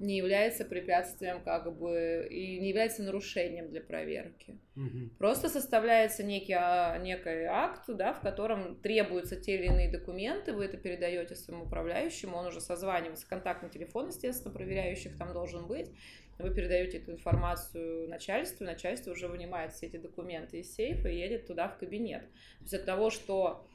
[0.00, 4.58] не является препятствием как бы и не является нарушением для проверки.
[4.74, 5.10] Угу.
[5.18, 10.64] Просто составляется некий, а, некий акт, да, в котором требуются те или иные документы, вы
[10.64, 15.90] это передаете своему управляющему, он уже созванивается, контактный телефон, естественно, проверяющих там должен быть,
[16.38, 21.46] вы передаете эту информацию начальству, начальство уже вынимает все эти документы из сейфа и едет
[21.46, 22.22] туда в кабинет.
[22.22, 23.66] То есть от того, что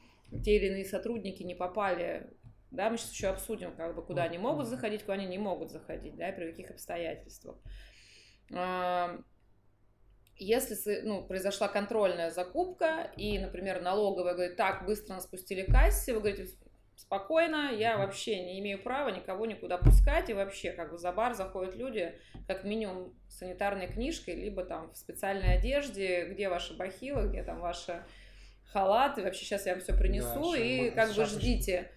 [0.44, 2.26] те или иные сотрудники не попали,
[2.76, 5.70] да, мы сейчас еще обсудим, как бы, куда они могут заходить, куда они не могут
[5.70, 7.56] заходить, да, и при каких обстоятельствах.
[10.38, 16.12] Если ну, произошла контрольная закупка, и, например, налоговая говорит, так, быстро нас пустили к кассе,
[16.12, 16.46] вы говорите,
[16.96, 21.34] спокойно, я вообще не имею права никого никуда пускать, и вообще как бы за бар
[21.34, 27.28] заходят люди как минимум с санитарной книжкой, либо там в специальной одежде, где ваши бахилы,
[27.28, 28.04] где там ваши
[28.72, 31.90] халаты, вообще сейчас я вам все принесу, да, и как бы ждите.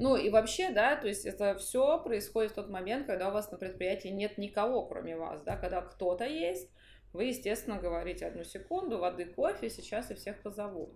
[0.00, 3.50] Ну и вообще, да, то есть это все происходит в тот момент, когда у вас
[3.50, 6.70] на предприятии нет никого, кроме вас, да, когда кто-то есть,
[7.12, 10.94] вы, естественно, говорите одну секунду, воды, кофе, сейчас я всех позову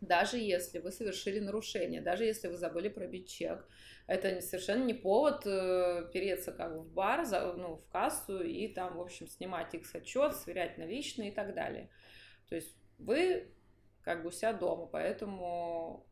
[0.00, 3.66] даже если вы совершили нарушение, даже если вы забыли пробить чек.
[4.06, 8.96] Это совершенно не повод э, переться как в бар, за, ну, в кассу и там,
[8.96, 11.90] в общем, снимать их отчет, сверять наличные и так далее.
[12.48, 13.50] То есть вы
[14.02, 16.06] как бы у себя дома, поэтому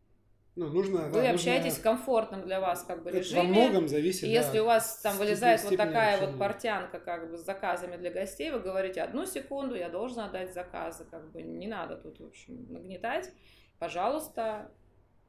[0.57, 1.81] ну, нужно, вы да, общаетесь нужно...
[1.81, 3.43] в комфортном для вас как бы режиме.
[3.43, 4.25] Во многом зависит.
[4.25, 7.97] И если да, у вас там вылезает вот такая вот портянка как бы с заказами
[7.97, 12.19] для гостей, вы говорите одну секунду, я должен отдать заказы, как бы не надо тут
[12.21, 13.31] в общем нагнетать
[13.79, 14.71] пожалуйста,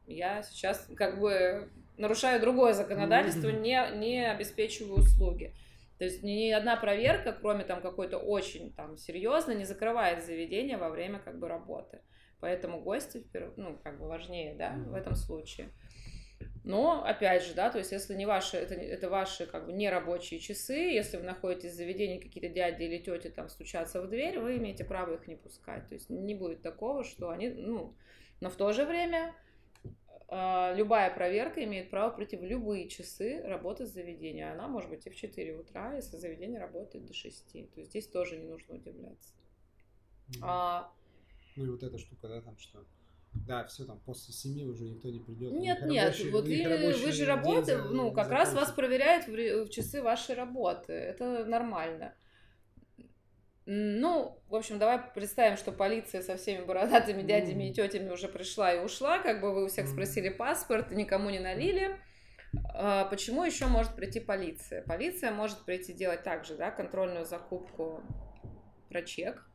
[0.06, 5.54] я сейчас как бы нарушаю другое законодательство, не, не обеспечиваю услуги.
[5.98, 10.90] То есть ни одна проверка, кроме там какой-то очень там серьезной, не закрывает заведение во
[10.90, 12.02] время как бы работы.
[12.40, 15.70] Поэтому гости, ну, как бы важнее, да, в этом случае.
[16.64, 20.40] Но, опять же, да, то есть, если не ваши, это, это ваши, как бы, нерабочие
[20.40, 24.58] часы, если вы находитесь в заведении, какие-то дяди или тети там стучатся в дверь, вы
[24.58, 25.88] имеете право их не пускать.
[25.88, 27.96] То есть, не будет такого, что они, ну,
[28.42, 29.34] но в то же время
[30.30, 34.52] э, любая проверка имеет право прийти в любые часы работы заведения.
[34.52, 37.52] Она может быть и в 4 утра, если заведение работает до 6.
[37.74, 39.34] То есть, здесь тоже не нужно удивляться.
[40.28, 40.40] Mm-hmm.
[40.44, 40.92] А,
[41.58, 42.86] ну и вот эта штука, да, там что
[43.34, 45.54] да, все там после семи уже никто не придет.
[45.54, 49.70] Нет, нет, рабочий, вот вы, вы же работаете, ну, как раз вас проверяют в, в
[49.70, 50.94] часы вашей работы.
[50.94, 52.16] Это нормально.
[53.66, 57.68] Ну, в общем, давай представим, что полиция со всеми бородатыми дядями mm.
[57.68, 61.40] и тетями уже пришла и ушла, как бы вы у всех спросили паспорт, никому не
[61.40, 62.00] налили.
[62.74, 64.84] А, почему еще может прийти полиция?
[64.84, 68.02] Полиция может прийти делать также, да, контрольную закупку
[68.88, 69.46] про чек,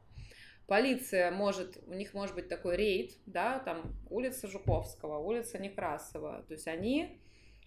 [0.72, 6.54] Полиция может, у них может быть такой рейд, да, там улица Жуковского, улица Некрасова, то
[6.54, 7.20] есть они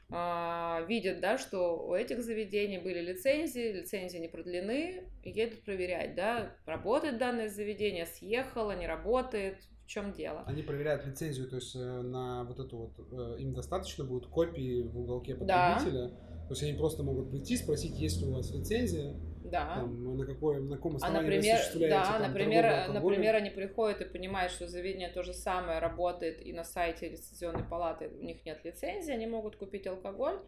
[0.10, 6.56] э, видят, да, что у этих заведений были лицензии, лицензии не продлены, едут проверять, да,
[6.66, 10.44] работает данное заведение, съехало, не работает, в чем дело.
[10.48, 14.82] Они проверяют лицензию, то есть э, на вот эту вот, э, им достаточно будут копии
[14.82, 16.10] в уголке потребителя, да.
[16.10, 19.14] то есть они просто могут прийти, спросить, есть ли у вас лицензия,
[19.50, 19.76] да.
[19.76, 24.02] Там, на, какой, на каком а, основании а, например, да, там, например, например, они приходят
[24.02, 28.46] и понимают, что заведение то же самое работает и на сайте лицензионной палаты у них
[28.46, 30.40] нет лицензии, они могут купить алкоголь,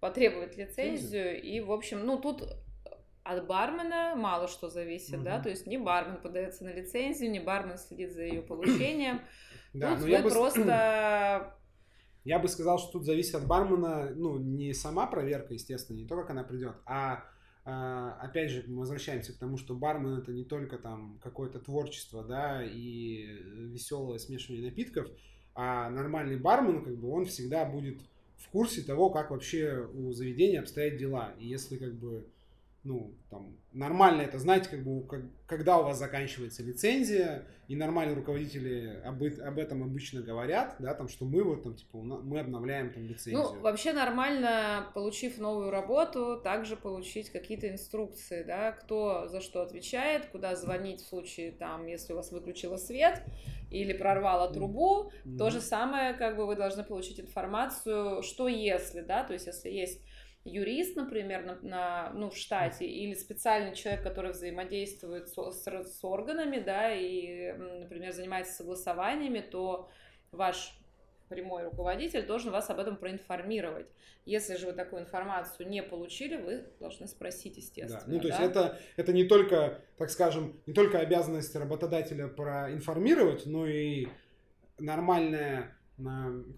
[0.00, 2.42] потребовать лицензию, и, в общем, ну, тут
[3.24, 5.24] от бармена мало что зависит, угу.
[5.24, 9.20] да, то есть не бармен подается на лицензию, не бармен следит за ее получением.
[9.74, 11.52] Да, тут вы просто
[12.26, 16.16] я бы сказал, что тут зависит от бармена, ну, не сама проверка, естественно, не то,
[16.16, 17.22] как она придет, а,
[17.66, 22.64] опять же, мы возвращаемся к тому, что бармен это не только там какое-то творчество, да,
[22.64, 23.26] и
[23.72, 25.08] веселое смешивание напитков,
[25.54, 27.98] а нормальный бармен, как бы, он всегда будет
[28.36, 31.34] в курсе того, как вообще у заведения обстоят дела.
[31.40, 32.26] И если, как бы,
[32.86, 38.14] ну, там, нормально это знать, как бы, как, когда у вас заканчивается лицензия, и нормальные
[38.14, 42.92] руководители об, об этом обычно говорят, да, там, что мы вот там, типа, мы обновляем
[42.92, 43.42] там лицензию.
[43.42, 50.26] Ну, вообще нормально, получив новую работу, также получить какие-то инструкции, да, кто за что отвечает,
[50.26, 53.22] куда звонить в случае, там, если у вас выключило свет
[53.72, 55.36] или прорвало трубу, mm-hmm.
[55.36, 59.70] то же самое, как бы, вы должны получить информацию, что если, да, то есть, если
[59.70, 60.00] есть
[60.46, 66.04] юрист, например, на, на, ну, в штате, или специальный человек, который взаимодействует с, с, с
[66.04, 69.90] органами, да, и, например, занимается согласованиями, то
[70.30, 70.78] ваш
[71.28, 73.86] прямой руководитель должен вас об этом проинформировать.
[74.24, 78.04] Если же вы такую информацию не получили, вы должны спросить, естественно.
[78.06, 78.12] Да.
[78.12, 78.34] Ну, то да?
[78.34, 84.06] есть это, это не только, так скажем, не только обязанность работодателя проинформировать, но и
[84.78, 85.76] нормальная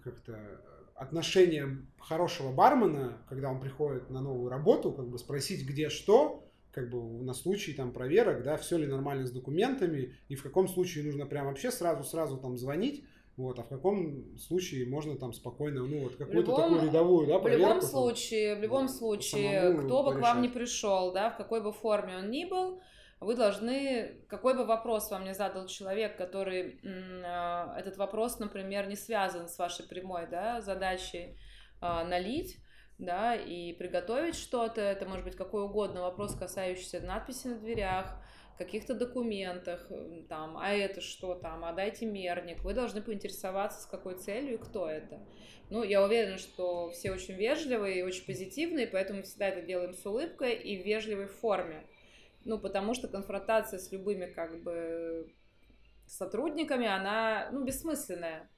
[0.03, 0.61] как-то
[0.99, 6.89] отношение хорошего бармена, когда он приходит на новую работу, как бы спросить, где что, как
[6.89, 11.05] бы на случай там проверок, да, все ли нормально с документами, и в каком случае
[11.05, 13.05] нужно прям вообще сразу-сразу там звонить,
[13.37, 17.65] вот, а в каком случае можно там спокойно, ну, вот какую-то такую рядовую, да, проверку.
[17.65, 21.63] В любом случае, в любом случае, кто бы к вам не пришел, да, в какой
[21.63, 22.81] бы форме он ни был,
[23.19, 26.79] вы должны, какой бы вопрос вам не задал человек, который
[27.25, 31.37] а, этот вопрос, например, не связан с вашей прямой да, задачей
[31.81, 32.57] а, налить,
[32.97, 38.15] да, и приготовить что-то, это может быть какой угодно вопрос, касающийся надписи на дверях,
[38.57, 39.89] каких-то документах,
[40.27, 44.57] там, а это что там, а дайте мерник, вы должны поинтересоваться, с какой целью и
[44.57, 45.25] кто это.
[45.69, 50.05] Ну, я уверена, что все очень вежливые и очень позитивные, поэтому всегда это делаем с
[50.05, 51.85] улыбкой и в вежливой форме.
[52.49, 55.31] Ну, потому что конфронтация с любыми, как бы,
[56.07, 58.49] сотрудниками, она, ну, бессмысленная.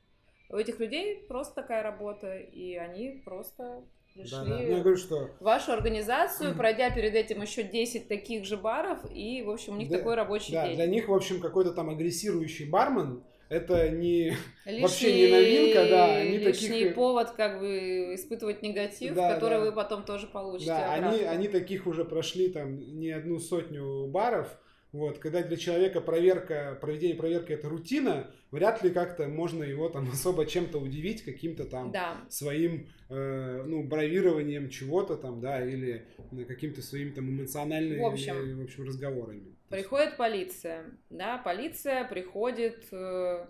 [0.50, 4.58] У этих людей просто такая работа, и они просто пришли да, да.
[4.60, 5.30] Ну, я говорю, что...
[5.42, 9.78] в вашу организацию, пройдя перед этим еще 10 таких же баров, и, в общем, у
[9.78, 10.76] них да, такой рабочий да, день.
[10.78, 14.30] Для них, в общем, какой-то там агрессирующий бармен, это не
[14.66, 16.96] лишний, вообще не новинка, да, они лишний таких...
[16.96, 19.66] повод как бы испытывать негатив, да, который да.
[19.66, 20.72] вы потом тоже получите.
[20.72, 24.58] Да, они, они таких уже прошли там не одну сотню баров,
[24.94, 30.10] вот, когда для человека проверка, проведение проверки это рутина, вряд ли как-то можно его там
[30.14, 32.24] особо чем-то удивить, каким-то там да.
[32.30, 36.06] своим, э, ну, бравированием чего-то там, да, или
[36.48, 39.58] каким-то своим там эмоциональными, в общем, в общем разговорами.
[39.72, 43.48] Приходит полиция, да, полиция приходит э,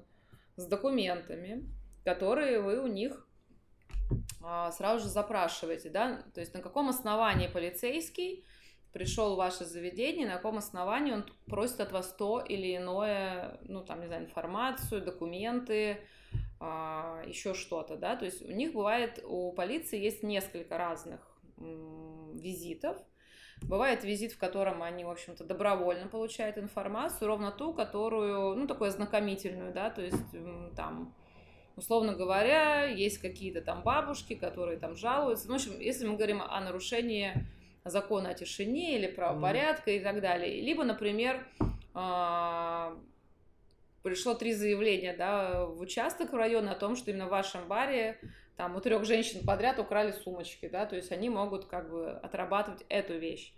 [0.56, 1.68] с документами,
[2.06, 3.28] которые вы у них
[4.46, 8.46] э, сразу же запрашиваете, да, то есть на каком основании полицейский
[8.94, 13.84] пришел в ваше заведение, на каком основании он просит от вас то или иное, ну,
[13.84, 16.02] там, не знаю, информацию, документы,
[16.60, 22.98] а, еще что-то, да, то есть у них бывает, у полиции есть несколько разных визитов,
[23.62, 28.90] Бывает визит, в котором они, в общем-то, добровольно получают информацию, ровно ту, которую, ну, такую
[28.90, 30.26] ознакомительную, да, то есть
[30.76, 31.14] там,
[31.76, 35.48] условно говоря, есть какие-то там бабушки, которые там жалуются.
[35.48, 37.34] Ну, в общем, если мы говорим о нарушении
[37.86, 39.98] закона о тишине или правопорядка mm-hmm.
[39.98, 40.62] и так далее.
[40.62, 41.46] Либо, например,
[41.94, 42.96] а,
[44.04, 48.20] пришло три заявления да, в участок в район о том, что именно в вашем баре
[48.62, 52.86] там у трех женщин подряд украли сумочки, да, то есть они могут как бы отрабатывать
[52.90, 53.54] эту вещь.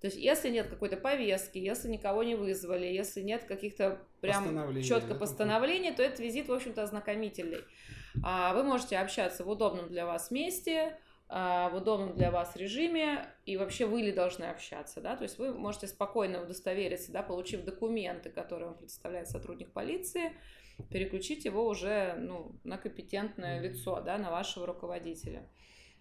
[0.00, 5.14] То есть, если нет какой-то повестки, если никого не вызвали, если нет каких-то прям четко
[5.14, 7.64] постановлений, то этот визит, в общем-то, ознакомительный.
[8.24, 10.98] А вы можете общаться в удобном для вас месте,
[11.28, 15.52] в удобном для вас режиме, и вообще вы ли должны общаться, да, то есть вы
[15.52, 20.32] можете спокойно удостовериться, да, получив документы, которые вам представляет сотрудник полиции,
[20.90, 25.48] переключить его уже, ну, на компетентное лицо, да, на вашего руководителя.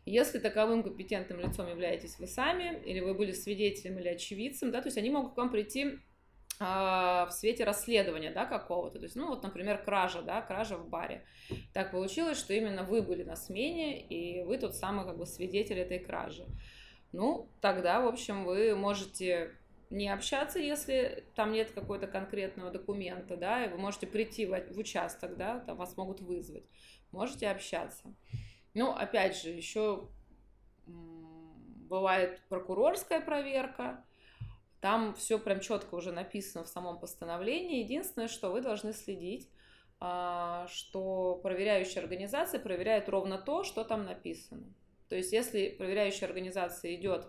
[0.06, 4.88] Если таковым компетентным лицом являетесь вы сами, или вы были свидетелем или очевидцем, да, то
[4.88, 5.98] есть они могут к вам прийти а,
[6.60, 9.00] в свете расследования, да, какого-то.
[9.00, 11.26] То есть, ну, вот, например, кража, да, кража в баре.
[11.74, 15.80] Так получилось, что именно вы были на смене, и вы тот самый, как бы, свидетель
[15.80, 16.46] этой кражи.
[17.12, 19.52] Ну, тогда, в общем, вы можете
[19.90, 25.38] не общаться, если там нет какого-то конкретного документа, да, и вы можете прийти в участок,
[25.38, 26.66] да, там вас могут вызвать.
[27.12, 28.14] Можете общаться.
[28.74, 30.10] Ну, опять же, еще
[30.86, 34.04] бывает прокурорская проверка,
[34.86, 37.84] там все прям четко уже написано в самом постановлении.
[37.84, 39.50] Единственное, что вы должны следить,
[40.00, 44.72] а, что проверяющая организация проверяет ровно то, что там написано.
[45.10, 47.26] То есть, если проверяющая организация идет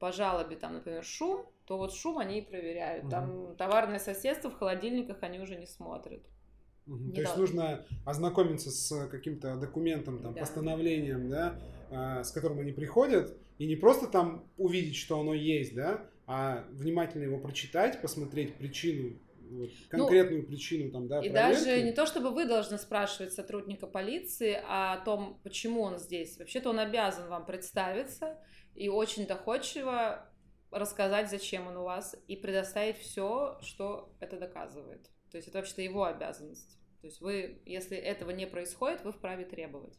[0.00, 3.04] по жалобе, там, например, шум, то вот шум они и проверяют.
[3.04, 3.10] Угу.
[3.12, 6.22] Там товарное соседство в холодильниках они уже не смотрят.
[6.88, 7.12] Угу.
[7.12, 10.40] То есть нужно ознакомиться с каким-то документом, там, да.
[10.40, 11.56] постановлением, да,
[11.92, 16.64] а, с которым они приходят, и не просто там увидеть, что оно есть, да, а
[16.70, 19.18] внимательно его прочитать, посмотреть причину,
[19.50, 21.64] вот, ну, конкретную ну, причину там, да, И проверки.
[21.64, 26.38] даже не то, чтобы вы должны спрашивать сотрудника полиции о том, почему он здесь.
[26.38, 28.38] Вообще-то он обязан вам представиться
[28.76, 30.24] и очень доходчиво
[30.70, 35.10] рассказать, зачем он у вас, и предоставить все, что это доказывает.
[35.32, 36.78] То есть это вообще-то его обязанность.
[37.00, 39.98] То есть вы, если этого не происходит, вы вправе требовать.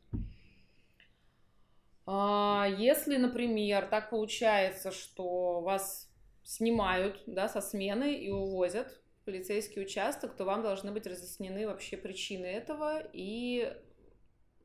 [2.05, 6.10] А, если, например, так получается, что вас
[6.51, 8.91] снимают да, со смены и увозят
[9.21, 13.73] в полицейский участок, то вам должны быть разъяснены вообще причины этого и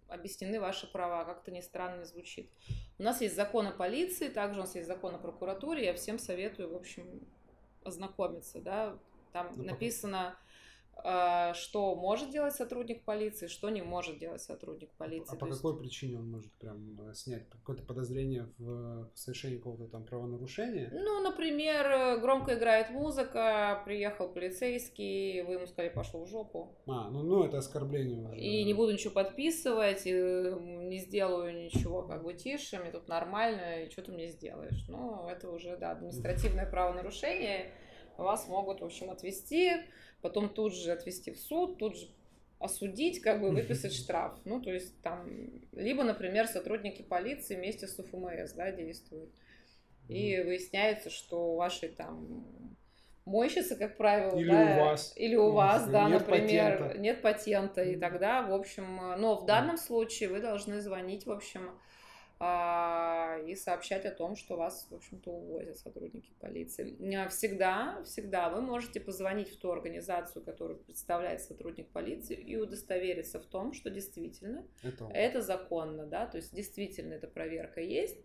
[0.08, 2.50] объяснены ваши права, как-то не странно звучит.
[2.98, 6.18] У нас есть закон о полиции, также у нас есть закон о прокуратуре, я всем
[6.18, 7.20] советую, в общем,
[7.84, 8.98] ознакомиться, да,
[9.32, 10.36] там ну, написано
[11.54, 15.34] что может делать сотрудник полиции, что не может делать сотрудник полиции.
[15.34, 15.58] А по есть...
[15.58, 20.90] какой причине он может прям э, снять какое-то подозрение в совершении какого-то там правонарушения?
[20.92, 26.74] Ну, например, громко играет музыка, приехал полицейский, вы ему сказали, пошел в жопу.
[26.86, 28.38] А, ну, ну это оскорбление уже.
[28.38, 33.90] И не буду ничего подписывать, не сделаю ничего как бы тише, мне тут нормально, и
[33.90, 34.86] что ты мне сделаешь?
[34.88, 37.72] Ну, это уже, да, административное правонарушение,
[38.16, 39.72] вас могут, в общем, отвести
[40.26, 42.08] потом тут же отвести в суд, тут же
[42.58, 44.32] осудить, как бы выписать штраф.
[44.44, 45.28] Ну, то есть там,
[45.70, 49.30] либо, например, сотрудники полиции вместе с УФМС, да, действуют.
[50.08, 52.66] И выясняется, что у вашей там
[53.24, 56.98] мойщицы, как правило, или да, у вас, или у вас, да, нет например, патента.
[56.98, 61.70] нет патента, и тогда, в общем, но в данном случае вы должны звонить, в общем,
[62.38, 66.94] и сообщать о том, что вас, в общем-то, увозят сотрудники полиции.
[67.16, 73.40] А, всегда, всегда вы можете позвонить в ту организацию, которую представляет сотрудник полиции, и удостовериться
[73.40, 78.18] в том, что действительно это, это законно, да, то есть действительно эта проверка есть.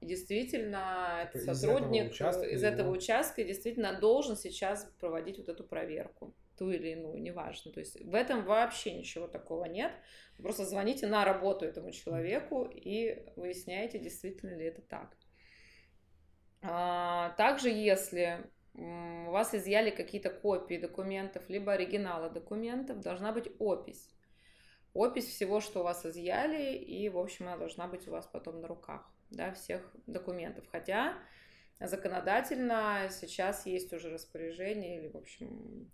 [0.00, 5.64] И действительно, типа сотрудник этого участка, из этого участка действительно должен сейчас проводить вот эту
[5.64, 7.72] проверку ту или иную, неважно.
[7.72, 9.92] То есть в этом вообще ничего такого нет.
[10.36, 15.16] Вы просто звоните на работу этому человеку и выясняете, действительно ли это так.
[16.60, 18.44] А, также, если
[18.74, 24.10] у вас изъяли какие-то копии документов, либо оригиналы документов, должна быть опись.
[24.92, 28.60] Опись всего, что у вас изъяли, и, в общем, она должна быть у вас потом
[28.60, 30.66] на руках, да, всех документов.
[30.70, 31.14] Хотя
[31.80, 35.90] законодательно сейчас есть уже распоряжение или, в общем,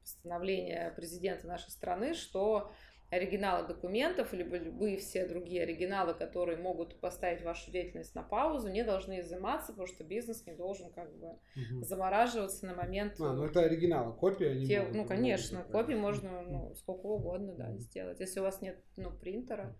[0.00, 2.72] постановление президента нашей страны, что
[3.10, 8.84] оригиналы документов, либо любые все другие оригиналы, которые могут поставить вашу деятельность на паузу, не
[8.84, 11.82] должны изыматься, потому что бизнес не должен как бы угу.
[11.82, 13.18] замораживаться на момент...
[13.20, 17.06] А, ну это оригиналы, копии они те, могут, Ну, конечно, могут копии можно ну, сколько
[17.06, 18.20] угодно да, сделать.
[18.20, 19.74] Если у вас нет ну, принтера,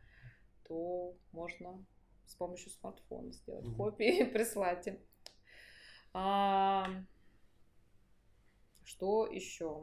[0.66, 1.84] то можно
[2.24, 3.76] с помощью смартфона сделать угу.
[3.76, 4.98] копии и прислать им.
[6.14, 6.88] А,
[8.88, 9.82] что еще?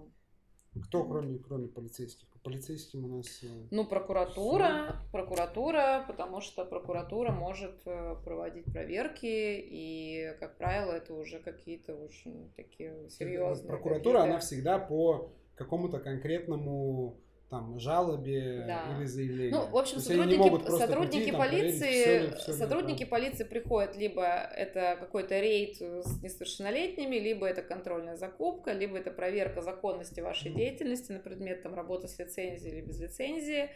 [0.87, 2.27] Кто, кроме, кроме полицейских?
[2.29, 3.43] По полицейским у нас...
[3.43, 5.11] Э, ну, прокуратура, все.
[5.11, 12.51] прокуратура, потому что прокуратура может э, проводить проверки, и, как правило, это уже какие-то очень
[12.55, 13.69] такие серьезные...
[13.69, 18.95] Прокуратура, она всегда по какому-то конкретному там жалобе да.
[18.97, 19.51] или заявлению.
[19.51, 23.95] Ну, в общем, сотрудники, сотрудники прийти, полиции, там, все ли, все сотрудники ли, полиции приходят
[23.95, 30.51] либо это какой-то рейд с несовершеннолетними, либо это контрольная закупка, либо это проверка законности вашей
[30.51, 30.55] mm.
[30.55, 33.69] деятельности на предмет там работы с лицензией или без лицензии,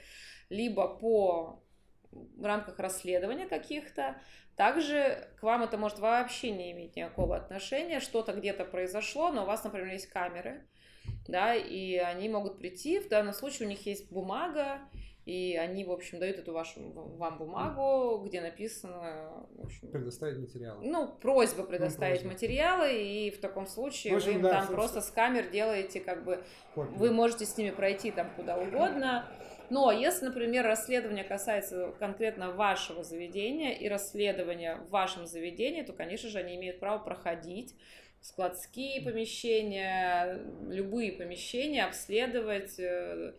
[0.49, 1.63] либо по
[2.11, 4.19] в рамках расследования каких-то.
[4.55, 9.45] Также к вам это может вообще не иметь никакого отношения, что-то где-то произошло, но у
[9.45, 10.67] вас, например, есть камеры,
[11.27, 14.79] да, и они могут прийти, в данном случае у них есть бумага,
[15.29, 19.45] и они, в общем, дают эту вашу вам бумагу, где написано...
[19.51, 20.83] В общем, предоставить материалы.
[20.83, 22.47] Ну, просьба предоставить ну, просьба.
[22.47, 25.99] материалы, и в таком случае в общем, вы им да, там просто с камер делаете,
[25.99, 26.43] как бы,
[26.73, 26.97] Копию.
[26.97, 29.29] вы можете с ними пройти там куда угодно.
[29.69, 36.27] Но если, например, расследование касается конкретно вашего заведения и расследования в вашем заведении, то, конечно
[36.29, 37.75] же, они имеют право проходить
[38.21, 43.33] складские помещения, любые помещения, обследовать, э,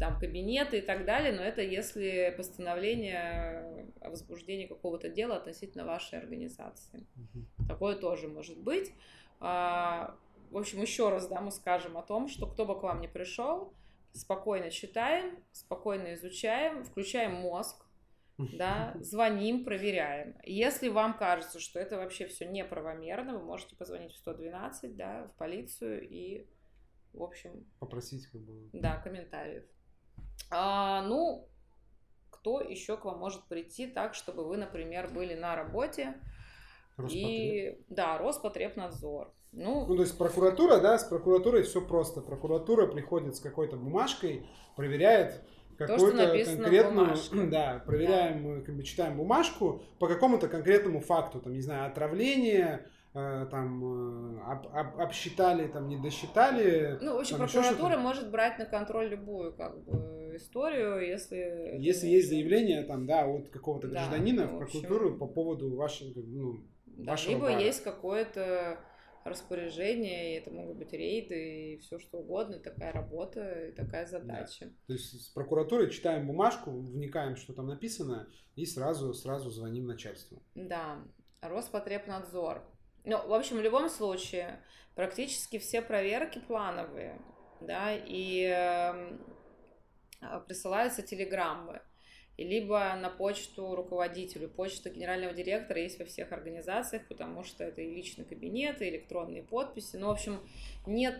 [0.00, 6.18] там, кабинеты и так далее, но это если постановление о возбуждении какого-то дела относительно вашей
[6.18, 7.06] организации.
[7.16, 7.66] Угу.
[7.68, 8.92] Такое тоже может быть.
[9.40, 10.16] А,
[10.50, 13.06] в общем, еще раз, да, мы скажем о том, что кто бы к вам ни
[13.06, 13.72] пришел,
[14.12, 17.85] спокойно читаем, спокойно изучаем, включаем мозг,
[18.38, 20.36] да, звоним, проверяем.
[20.44, 25.38] Если вам кажется, что это вообще все неправомерно, вы можете позвонить в 112, да, в
[25.38, 26.46] полицию и,
[27.12, 27.66] в общем...
[27.78, 28.68] Попросить как бы...
[28.72, 29.64] Да, комментариев.
[30.50, 31.48] А, ну,
[32.30, 36.14] кто еще к вам может прийти так, чтобы вы, например, были на работе,
[36.96, 37.26] Роспотреб.
[37.26, 39.32] и да, Роспотребнадзор.
[39.52, 42.20] Ну, ну, то есть прокуратура, да, с прокуратурой все просто.
[42.20, 45.42] Прокуратура приходит с какой-то бумажкой, проверяет
[45.76, 47.16] какую-то конкретную,
[47.50, 48.82] да, проверяем, да.
[48.82, 55.00] читаем бумажку по какому-то конкретному факту, там, не знаю, отравление, э, там, э, об, об,
[55.00, 56.98] обсчитали, там, не досчитали.
[57.00, 61.76] Ну, в общем, прокуратура может брать на контроль любую, как бы, историю, если...
[61.78, 65.18] Если есть заявление, там, да, от какого-то гражданина да, в прокуратуру общем...
[65.18, 67.60] по поводу вашего, ну, да, вашего Либо бара.
[67.60, 68.78] есть какое-то
[69.28, 74.66] распоряжения, и это могут быть рейды, и все что угодно, такая работа и такая задача.
[74.66, 74.72] Да.
[74.86, 80.42] То есть с прокуратурой читаем бумажку, вникаем, что там написано, и сразу, сразу звоним начальству.
[80.54, 81.04] Да,
[81.40, 82.62] Роспотребнадзор.
[83.04, 84.62] Ну, в общем, в любом случае,
[84.94, 87.20] практически все проверки плановые,
[87.60, 89.18] да, и э,
[90.46, 91.82] присылаются телеграммы
[92.44, 94.48] либо на почту руководителю.
[94.48, 99.42] Почта генерального директора есть во всех организациях, потому что это и личный кабинет, и электронные
[99.42, 99.96] подписи.
[99.96, 100.40] Ну, в общем,
[100.86, 101.18] нет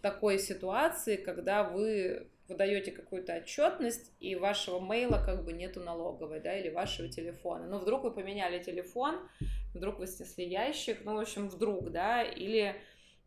[0.00, 6.56] такой ситуации, когда вы выдаете какую-то отчетность, и вашего мейла как бы нету налоговой, да,
[6.56, 7.66] или вашего телефона.
[7.66, 9.16] Ну, вдруг вы поменяли телефон,
[9.74, 12.76] вдруг вы снесли ящик, ну, в общем, вдруг, да, или,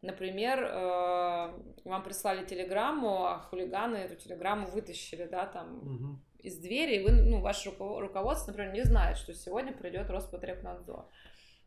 [0.03, 1.51] например, э,
[1.83, 7.11] вам прислали телеграмму, а хулиганы эту телеграмму вытащили, да, там, угу из двери, и вы,
[7.11, 11.05] ну, ваше руководство, например, не знает, что сегодня придет Роспотребнадзор.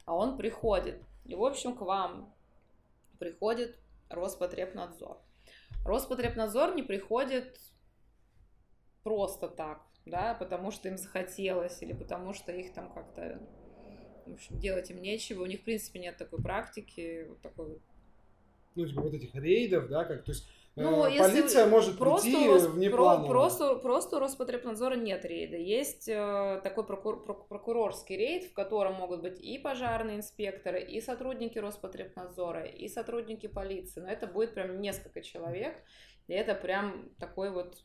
[0.04, 1.02] А он приходит.
[1.24, 2.32] И, в общем, к вам
[3.18, 3.76] приходит
[4.08, 5.18] Роспотребнадзор.
[5.84, 7.58] Роспотребнадзор не приходит
[9.02, 13.40] просто так, да, потому что им захотелось, или потому что их там как-то,
[14.26, 15.42] в общем, делать им нечего.
[15.42, 17.80] У них, в принципе, нет такой практики, вот такой вот.
[18.74, 22.48] Ну, типа вот этих рейдов, да, как, то есть ну, э, Полиция может просто прийти
[22.48, 22.66] Рос...
[22.66, 23.28] внепланово.
[23.28, 25.56] Просто, просто у Роспотребнадзора нет рейда.
[25.56, 27.24] Есть э, такой прокур...
[27.24, 34.00] прокурорский рейд, в котором могут быть и пожарные инспекторы, и сотрудники Роспотребнадзора, и сотрудники полиции.
[34.00, 35.76] Но это будет прям несколько человек.
[36.28, 37.84] И это прям такой вот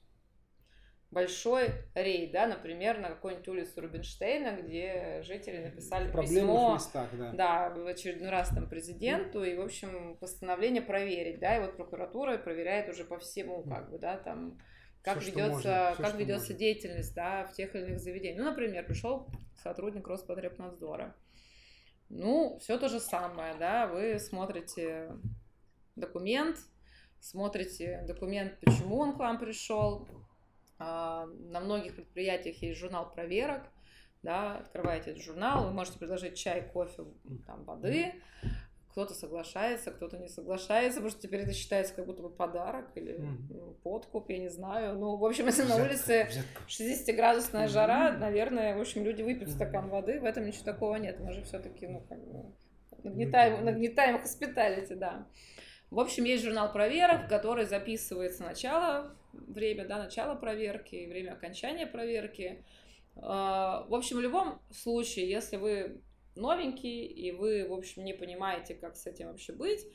[1.16, 7.09] большой рейд, да, например, на какой-нибудь улице Рубинштейна, где жители написали Проблемы письмо, в местах,
[7.13, 7.32] да.
[7.32, 12.38] да, в очередной раз там президенту, и, в общем, постановление проверить, да, и вот прокуратура
[12.38, 14.59] проверяет уже по всему, как бы, да, там,
[15.01, 16.59] как все, ведется, можно, все, как ведется можно.
[16.59, 18.38] деятельность, да, в тех или иных заведениях.
[18.39, 19.30] Ну, например, пришел
[19.63, 21.16] сотрудник Роспотребнадзора.
[22.09, 25.13] Ну, все то же самое, да, вы смотрите
[25.95, 26.57] документ,
[27.22, 30.09] смотрите документ, почему он к вам пришел,
[30.80, 33.64] на многих предприятиях есть журнал проверок,
[34.24, 37.04] да, открываете этот журнал, вы можете предложить чай, кофе,
[37.46, 38.14] там, воды,
[38.96, 43.20] кто-то соглашается, кто-то не соглашается, потому что теперь это считается как будто бы подарок или
[43.20, 43.82] mm.
[43.84, 44.98] подкуп, я не знаю.
[44.98, 46.30] Ну, в общем, если взятка, на улице
[46.70, 51.20] 60-градусная жара, наверное, в общем, люди выпьют стакан воды, в этом ничего такого нет.
[51.20, 52.46] Мы же все-таки, ну, как бы,
[53.04, 55.28] нагнетаем, нагнетаем хоспиталити, да.
[55.92, 59.14] В общем, есть журнал проверок, который записывается начало,
[59.48, 62.64] время, да, начало проверки, время окончания проверки.
[63.16, 66.02] А, в общем, в любом случае, если вы
[66.36, 69.86] новенький, и вы, в общем, не понимаете, как с этим вообще быть,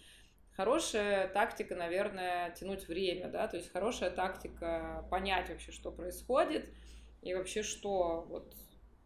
[0.57, 6.69] хорошая тактика, наверное, тянуть время, да, то есть хорошая тактика понять вообще, что происходит,
[7.23, 8.55] и вообще, что вот,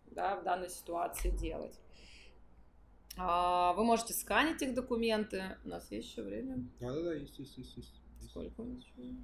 [0.06, 1.78] да, в данной ситуации делать.
[3.16, 5.56] А, вы можете сканить их документы.
[5.64, 6.56] У нас есть еще время?
[6.80, 8.00] Да, да, да, есть, есть, есть, есть.
[8.28, 9.14] Сколько у нас еще?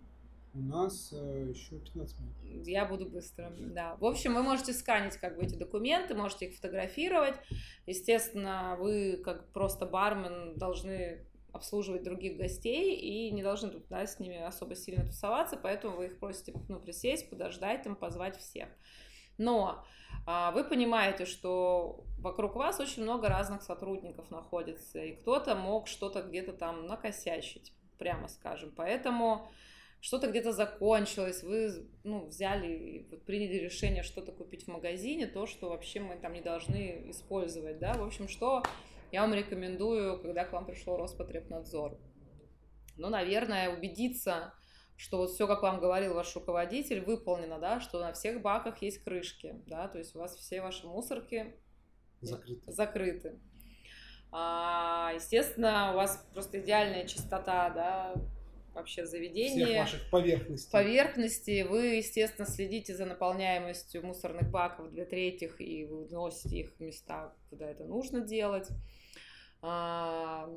[0.53, 2.67] У нас э, еще 15 минут.
[2.67, 3.97] Я буду быстро, да.
[4.01, 7.37] В общем, вы можете сканить как бы эти документы, можете их фотографировать.
[7.87, 14.19] Естественно, вы как просто бармен должны обслуживать других гостей и не должны тут да, с
[14.19, 18.69] ними особо сильно тусоваться, поэтому вы их просите ну, присесть, подождать, там, позвать всех.
[19.39, 19.85] Но
[20.27, 26.23] а, вы понимаете, что вокруг вас очень много разных сотрудников находится, и кто-то мог что-то
[26.23, 28.73] где-то там накосячить, прямо скажем.
[28.77, 29.49] Поэтому
[30.01, 35.69] что-то где-то закончилось, вы ну, взяли, вот, приняли решение что-то купить в магазине, то, что
[35.69, 38.63] вообще мы там не должны использовать, да, в общем, что
[39.13, 41.99] я вам рекомендую, когда к вам пришел Роспотребнадзор.
[42.97, 44.55] Ну, наверное, убедиться,
[44.97, 49.03] что вот все, как вам говорил ваш руководитель, выполнено, да, что на всех баках есть
[49.03, 51.57] крышки, да, то есть у вас все ваши мусорки
[52.21, 52.73] закрыты.
[52.73, 53.41] закрыты.
[54.33, 58.15] А, естественно, у вас просто идеальная чистота, да,
[58.75, 59.67] вообще заведения.
[59.67, 60.71] Всех ваших поверхностей.
[60.71, 61.63] Поверхности.
[61.63, 67.35] Вы, естественно, следите за наполняемостью мусорных баков для третьих и вы вносите их в места,
[67.49, 68.69] куда это нужно делать.
[69.63, 70.49] А,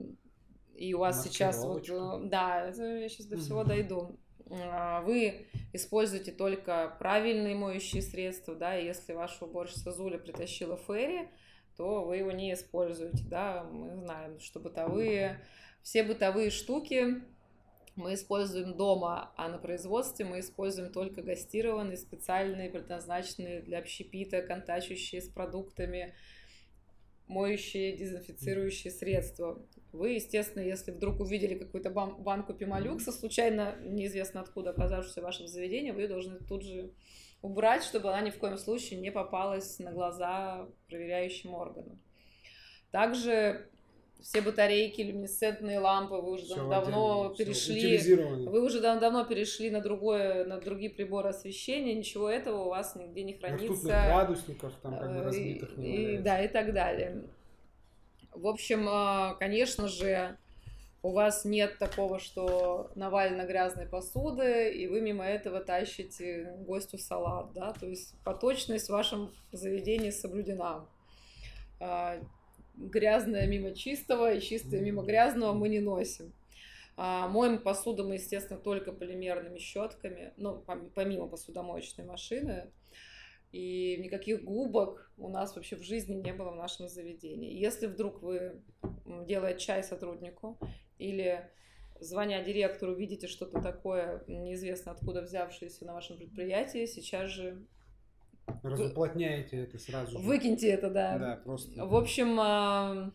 [0.75, 4.19] и у вас сейчас вот, э, да, я сейчас до всего дойду.
[4.49, 11.29] А, вы используете только правильные моющие средства, да, и если ваша уборщица Зуля притащила ферри,
[11.75, 15.43] то вы его не используете, да, мы знаем, что бытовые,
[15.81, 17.23] все бытовые штуки
[17.95, 25.21] мы используем дома, а на производстве мы используем только гастированные, специальные, предназначенные для общепита, контачущие
[25.21, 26.15] с продуктами,
[27.27, 29.63] моющие, дезинфицирующие средства.
[29.91, 35.91] Вы, естественно, если вдруг увидели какую-то банку пималюкса, случайно, неизвестно откуда оказавшуюся в вашем заведении,
[35.91, 36.91] вы должны тут же
[37.41, 42.01] убрать, чтобы она ни в коем случае не попалась на глаза проверяющим органам.
[42.91, 43.69] Также
[44.23, 48.17] все батарейки, люминесцентные лампы, вы уже все давно отдельно, перешли,
[48.47, 53.23] вы уже давно перешли на другое, на другие приборы освещения, ничего этого у вас нигде
[53.23, 53.85] не хранится.
[53.85, 57.23] градусников там как бы э, разбитых не и, Да, и так далее.
[58.31, 60.37] В общем, э, конечно же,
[61.01, 67.51] у вас нет такого, что навалено грязной посуды, и вы мимо этого тащите гостю салат,
[67.51, 70.85] да, то есть поточность в вашем заведении соблюдена
[71.81, 72.19] а,
[72.75, 76.33] грязное мимо чистого и чистое мимо грязного мы не носим.
[76.95, 80.63] А, моем посуду мы, естественно, только полимерными щетками, ну,
[80.93, 82.71] помимо посудомоечной машины.
[83.51, 87.53] И никаких губок у нас вообще в жизни не было в нашем заведении.
[87.53, 88.61] Если вдруг вы,
[89.27, 90.57] делая чай сотруднику
[90.97, 91.47] или
[91.99, 97.63] звоня директору, видите что-то такое, неизвестно откуда взявшееся на вашем предприятии, сейчас же
[98.63, 100.25] Разуплотняете это сразу же.
[100.25, 101.17] Выкиньте это, да.
[101.17, 101.85] Да, просто.
[101.85, 103.11] В общем, а,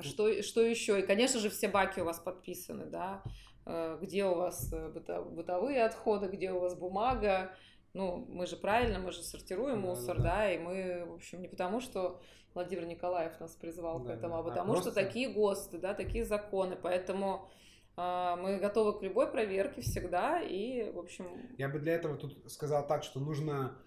[0.00, 1.00] что, что еще?
[1.00, 3.22] И, конечно же, все баки у вас подписаны, да.
[3.66, 7.52] Э, где у вас э, бытовые отходы, где у вас бумага.
[7.94, 10.52] Ну, мы же правильно, мы же сортируем да, мусор, да, да.
[10.52, 12.20] и мы, в общем, не потому, что
[12.52, 14.90] Владимир Николаев нас призвал да, к этому, а потому а просто...
[14.90, 17.48] что такие ГОСТы, да, такие законы, поэтому
[17.96, 21.26] а, мы готовы к любой проверке всегда, и, в общем...
[21.56, 23.78] Я бы для этого тут сказал так, что нужно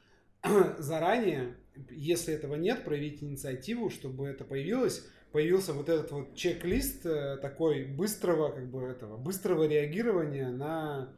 [0.78, 1.56] заранее,
[1.90, 7.86] если этого нет, проявить инициативу, чтобы это появилось, появился вот этот вот чек-лист э, такой
[7.86, 11.10] быстрого, как бы этого, быстрого реагирования на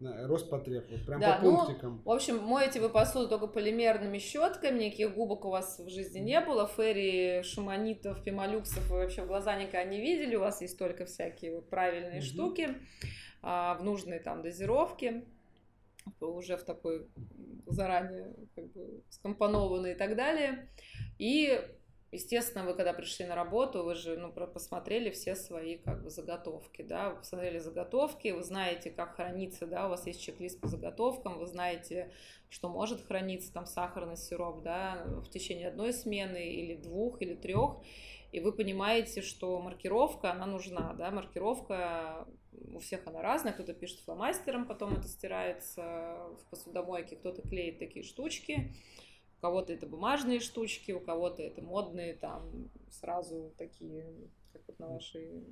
[0.00, 2.02] Роспотреб, вот прям да, по ну, пунктикам.
[2.04, 6.20] Ну, в общем, моете вы посуду только полимерными щетками, никаких губок у вас в жизни
[6.20, 10.78] не было, ферри, шуманитов, пималюксов вы вообще в глаза никогда не видели, у вас есть
[10.78, 12.26] только всякие вот правильные угу.
[12.26, 12.76] штуки
[13.42, 15.24] а, в нужной там дозировке
[16.20, 17.08] уже в такой
[17.66, 20.68] заранее как бы скомпонованный и так далее.
[21.18, 21.60] И
[22.10, 26.82] естественно, вы когда пришли на работу, вы же ну, посмотрели все свои как бы заготовки,
[26.82, 31.38] да, вы посмотрели заготовки, вы знаете, как хранится, да, у вас есть чек-лист по заготовкам,
[31.38, 32.12] вы знаете,
[32.48, 37.82] что может храниться там сахарный сироп, да, в течение одной смены или двух или трех,
[38.32, 42.26] и вы понимаете, что маркировка, она нужна, да, маркировка
[42.72, 48.04] у всех она разная, кто-то пишет фломастером, потом это стирается в посудомойке, кто-то клеит такие
[48.04, 48.74] штучки,
[49.38, 54.06] у кого-то это бумажные штучки, у кого-то это модные, там сразу такие,
[54.52, 55.44] как вот на вашей...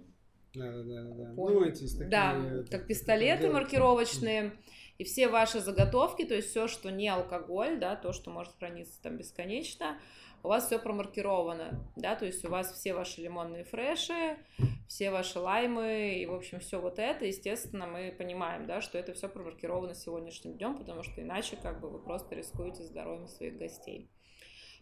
[0.55, 1.33] Да, да, да.
[1.37, 4.53] Ну, эти такие, да, как пистолеты маркировочные.
[4.97, 9.01] И все ваши заготовки, то есть все, что не алкоголь, да, то, что может храниться
[9.03, 10.01] там бесконечно,
[10.47, 14.39] у вас все промаркировано, да, то есть у вас все ваши лимонные фреши,
[14.87, 19.13] все ваши лаймы и, в общем, все вот это, естественно, мы понимаем, да, что это
[19.13, 24.09] все промаркировано сегодняшним днем, потому что иначе как бы вы просто рискуете здоровьем своих гостей.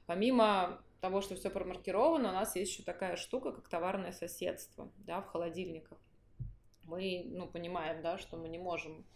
[0.04, 5.22] Помимо того, что все промаркировано, у нас есть еще такая штука, как товарное соседство, да,
[5.22, 5.96] в холодильниках.
[6.82, 9.06] Мы, ну, понимаем, да, что мы не можем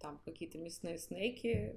[0.00, 1.76] там какие-то мясные снеки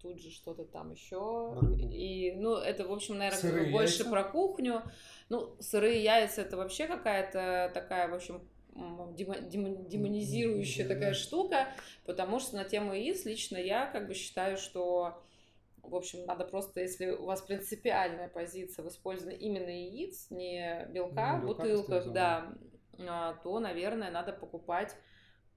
[0.00, 1.58] тут же что-то там еще.
[1.92, 4.10] И, ну, это, в общем, наверное, сырые больше яйца?
[4.10, 4.82] про кухню.
[5.28, 8.42] Ну, сырые яйца это вообще какая-то такая, в общем,
[8.74, 10.94] демонизирующая да.
[10.94, 11.68] такая штука,
[12.06, 15.20] потому что на тему яиц лично я как бы считаю, что
[15.82, 21.38] в общем, надо просто, если у вас принципиальная позиция в использовании именно яиц, не белка,
[21.38, 22.52] ну, в бутылках, да,
[22.98, 24.94] а, то, наверное, надо покупать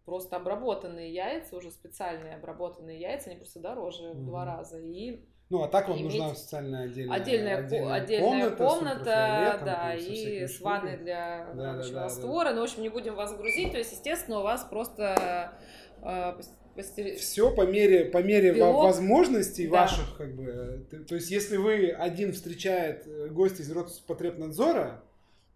[0.06, 4.14] просто обработанные яйца, уже специальные обработанные яйца, они просто дороже mm-hmm.
[4.14, 4.80] в два раза.
[4.80, 10.48] И ну, а так вам нужна специальная отдельная, отдельная, отдельная, отдельная комната, комната да, и
[10.48, 12.50] с ванной для да, да, да, раствора.
[12.50, 12.54] Да.
[12.54, 13.74] Ну, в общем, не будем вас грузить.
[13.74, 15.52] То есть, естественно, у вас просто
[16.02, 18.84] э, все по мере по мере Белок.
[18.84, 19.82] возможностей да.
[19.82, 20.88] ваших, как бы.
[21.10, 25.04] То есть, если вы один встречает э, гость из Роспотребнадзора,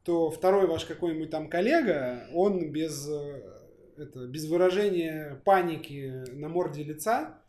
[0.03, 3.41] то второй ваш какой-нибудь там коллега, он без э,
[3.97, 7.39] это, без выражения паники на морде лица,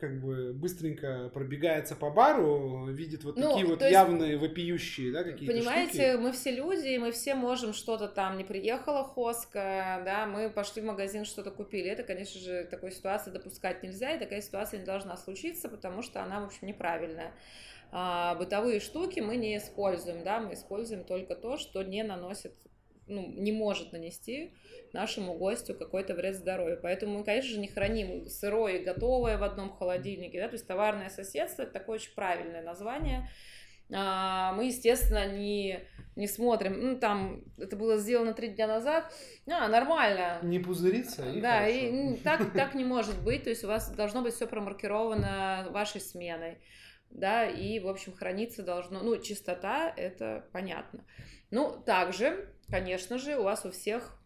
[0.00, 5.22] как бы быстренько пробегается по бару, видит вот ну, такие вот есть, явные вопиющие, да,
[5.22, 6.22] какие-то Понимаете, штуки.
[6.22, 10.86] мы все люди, мы все можем что-то там, не приехала хоска, да, мы пошли в
[10.86, 11.90] магазин, что-то купили.
[11.90, 16.22] Это, конечно же, такой ситуации допускать нельзя, и такая ситуация не должна случиться, потому что
[16.22, 17.32] она, в общем, неправильная.
[17.92, 22.54] А, бытовые штуки мы не используем, да, мы используем только то, что не наносит
[23.10, 24.54] ну, не может нанести
[24.92, 26.78] нашему гостю какой-то вред здоровью.
[26.82, 30.40] Поэтому мы, конечно же, не храним сырое и готовое в одном холодильнике.
[30.40, 30.48] Да?
[30.48, 33.28] То есть товарное соседство– это такое очень правильное название.
[33.92, 35.80] А, мы, естественно, не,
[36.14, 39.12] не смотрим, ну, там, это было сделано три дня назад,
[39.50, 40.38] а, нормально.
[40.42, 41.72] Не пузыриться и Да, хорошо.
[41.72, 46.00] и так, так не может быть, то есть у вас должно быть все промаркировано вашей
[46.00, 46.58] сменой,
[47.10, 51.04] да, и, в общем, храниться должно, ну, чистота, это понятно.
[51.50, 54.16] Ну, также Конечно же, у вас у всех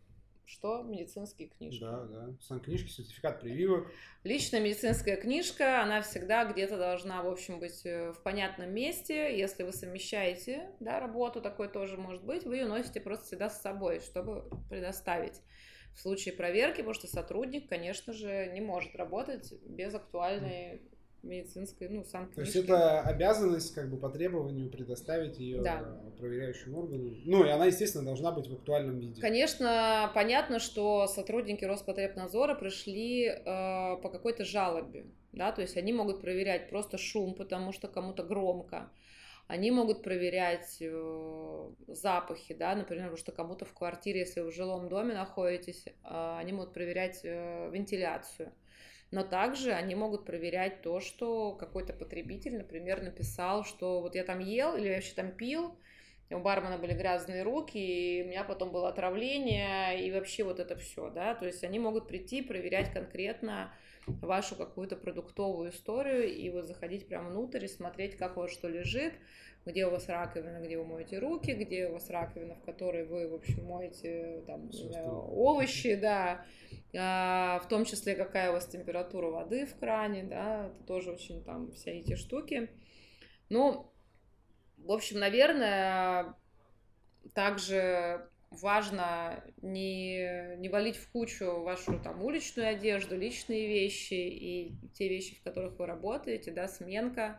[0.47, 0.83] что?
[0.83, 1.81] Медицинские книжки.
[1.81, 2.29] Да, да.
[2.43, 3.91] Сам книжки, сертификат прививок.
[4.25, 9.39] Личная медицинская книжка, она всегда где-то должна, в общем, быть э, в понятном месте.
[9.39, 13.63] Если вы совмещаете да, работу, такой тоже может быть, вы ее носите просто всегда с
[13.63, 15.41] собой, чтобы предоставить
[15.95, 20.83] в случае проверки, потому что сотрудник, конечно же, не может работать без актуальной
[21.25, 26.01] медицинской, ну, сам То есть это обязанность, как бы по требованию предоставить ее да.
[26.19, 27.15] проверяющему органу.
[27.25, 29.21] Ну, и она, естественно, должна быть в актуальном виде.
[29.21, 36.21] Конечно, понятно, что сотрудники Роспотребнадзора пришли э, по какой-то жалобе, да, то есть они могут
[36.21, 38.91] проверять просто шум, потому что кому-то громко.
[39.47, 44.55] Они могут проверять э, запахи, да, например, потому что кому-то в квартире, если вы в
[44.55, 45.93] жилом доме находитесь, э,
[46.39, 48.53] они могут проверять э, вентиляцию
[49.15, 54.41] но также они могут проверять то, что какой-то потребитель, например, написал, что вот я там
[54.41, 55.79] ел или я вообще там пил,
[56.31, 60.75] у бармена были грязные руки, и у меня потом было отравление, и вообще вот это
[60.75, 63.73] все, да, то есть они могут прийти, проверять конкретно
[64.07, 68.67] вашу какую-то продуктовую историю, и вот заходить прямо внутрь и смотреть, как у вас что
[68.67, 69.15] лежит,
[69.65, 73.29] где у вас раковина, где вы моете руки, где у вас раковина, в которой вы,
[73.29, 74.71] в общем, моете там,
[75.31, 76.45] овощи, да,
[76.95, 81.73] в том числе какая у вас температура воды в кране, да, это тоже очень там
[81.73, 82.71] все эти штуки.
[83.49, 83.93] Ну,
[84.77, 86.35] в общем, наверное,
[87.35, 95.09] также важно не, не валить в кучу вашу там уличную одежду, личные вещи и те
[95.09, 97.39] вещи, в которых вы работаете, да, сменка.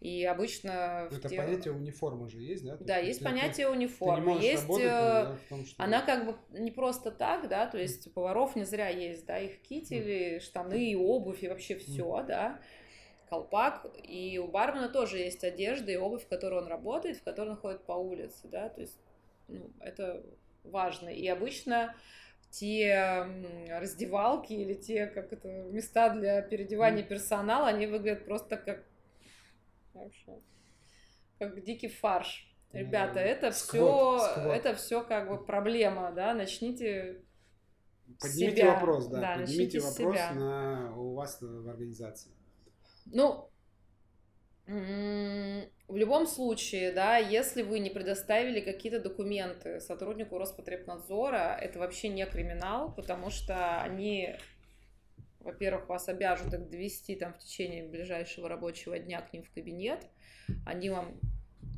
[0.00, 1.08] И обычно...
[1.10, 1.36] Это те...
[1.36, 2.76] понятие униформы же есть, да?
[2.78, 4.38] да, есть понятие униформы.
[4.38, 4.62] есть...
[4.62, 5.82] Работать, да, том, что...
[5.82, 9.62] Она как бы не просто так, да, то есть поваров не зря есть, да, их
[9.62, 12.60] кители, штаны, и обувь, и вообще все, да.
[13.30, 17.50] колпак, и у бармена тоже есть одежда и обувь, в которой он работает, в которой
[17.50, 18.98] он ходит по улице, да, то есть
[19.48, 20.22] ну, это
[20.64, 21.08] важно.
[21.08, 21.94] И обычно
[22.50, 23.26] те
[23.70, 28.84] раздевалки или те, как это, места для переодевания персонала, они выглядят просто как
[29.94, 30.40] вообще,
[31.38, 32.50] как дикий фарш.
[32.72, 34.18] Ребята, это все,
[34.52, 37.22] это все как бы проблема, да, начните
[38.20, 38.74] Поднимите себя.
[38.74, 40.32] вопрос, да, да поднимите вопрос себя.
[40.34, 42.32] на у вас в организации.
[43.06, 43.48] Ну,
[44.66, 52.24] в любом случае, да, если вы не предоставили какие-то документы сотруднику Роспотребнадзора, это вообще не
[52.26, 54.36] криминал, потому что они,
[55.44, 60.06] во-первых, вас обяжут их довести там в течение ближайшего рабочего дня к ним в кабинет,
[60.66, 61.20] они вам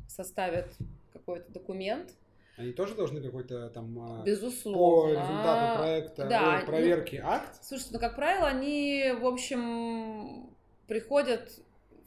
[0.07, 0.73] составят
[1.13, 2.15] какой-то документ,
[2.57, 5.13] они тоже должны какой-то там а, Безусловно.
[5.13, 7.63] по результату проекта да, проверки ну, акт?
[7.63, 10.49] Слушайте, ну как правило, они, в общем,
[10.87, 11.51] приходят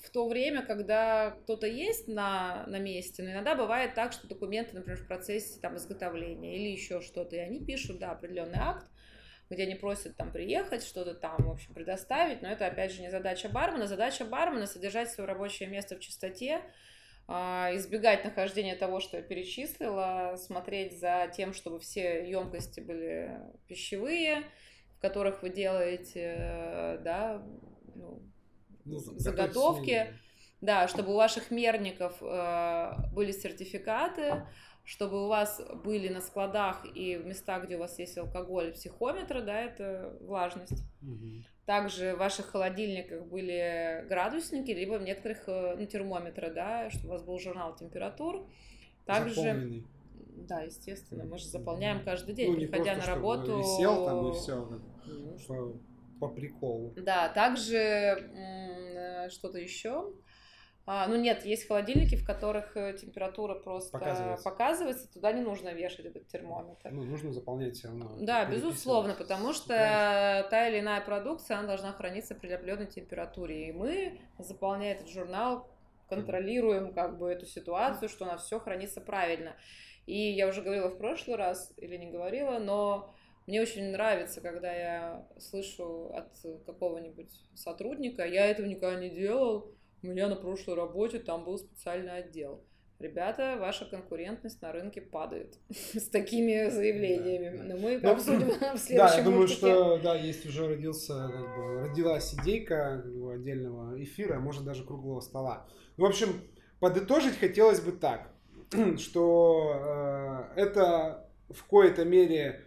[0.03, 4.75] в то время, когда кто-то есть на, на месте, но иногда бывает так, что документы,
[4.75, 8.87] например, в процессе там, изготовления или еще что-то, и они пишут, да, определенный акт,
[9.51, 13.11] где они просят там приехать, что-то там, в общем, предоставить, но это, опять же, не
[13.11, 13.87] задача бармена.
[13.87, 16.63] Задача бармена— содержать свое рабочее место в чистоте,
[17.27, 24.45] а, избегать нахождения того, что я перечислила, смотреть за тем, чтобы все емкости были пищевые,
[24.97, 27.43] в которых вы делаете, да,
[27.95, 28.23] ну,
[28.85, 30.15] ну, заготовки.
[30.61, 34.47] Да, чтобы у ваших мерников э, были сертификаты,
[34.85, 39.43] чтобы у вас были на складах и в местах, где у вас есть алкоголь, психометры,
[39.43, 40.83] да, это влажность.
[41.03, 41.45] Угу.
[41.67, 47.23] Также в ваших холодильниках были градусники, либо в некоторых ну, термометры, да, чтобы у вас
[47.23, 48.45] был журнал температур.
[49.07, 49.87] Также, Заполненный.
[50.49, 53.59] да, естественно, мы же заполняем каждый день, ну, приходя на работу.
[53.59, 54.69] Висел там и все.
[55.07, 56.93] Ну, по, по приколу.
[56.97, 60.13] Да, также э, что-то еще.
[60.93, 64.43] А, ну нет, есть холодильники, в которых э, температура просто показывается.
[64.43, 66.91] показывается, туда не нужно вешать этот термометр.
[66.91, 68.17] Ну, нужно заполнять все равно.
[68.19, 70.51] Да, безусловно, потому что Раньше.
[70.51, 73.69] та или иная продукция, она должна храниться при определенной температуре.
[73.69, 75.69] И мы, заполняя этот журнал,
[76.09, 79.55] контролируем как бы эту ситуацию, что у нас все хранится правильно.
[80.07, 83.15] И я уже говорила в прошлый раз, или не говорила, но
[83.47, 86.37] мне очень нравится, когда я слышу от
[86.67, 89.73] какого-нибудь сотрудника, я этого никогда не делал,
[90.03, 92.65] у меня на прошлой работе там был специальный отдел.
[92.99, 97.57] Ребята, ваша конкурентность на рынке падает с такими заявлениями.
[97.57, 97.65] Да.
[97.65, 101.57] Но мы ну, обсудим в следующем Да, я думаю, что да, есть уже родился, как
[101.57, 105.67] бы, родилась идейка бы, отдельного эфира, а может даже круглого стола.
[105.97, 106.29] Ну, в общем,
[106.79, 108.33] подытожить хотелось бы так,
[108.99, 112.65] что э, это в коей-то мере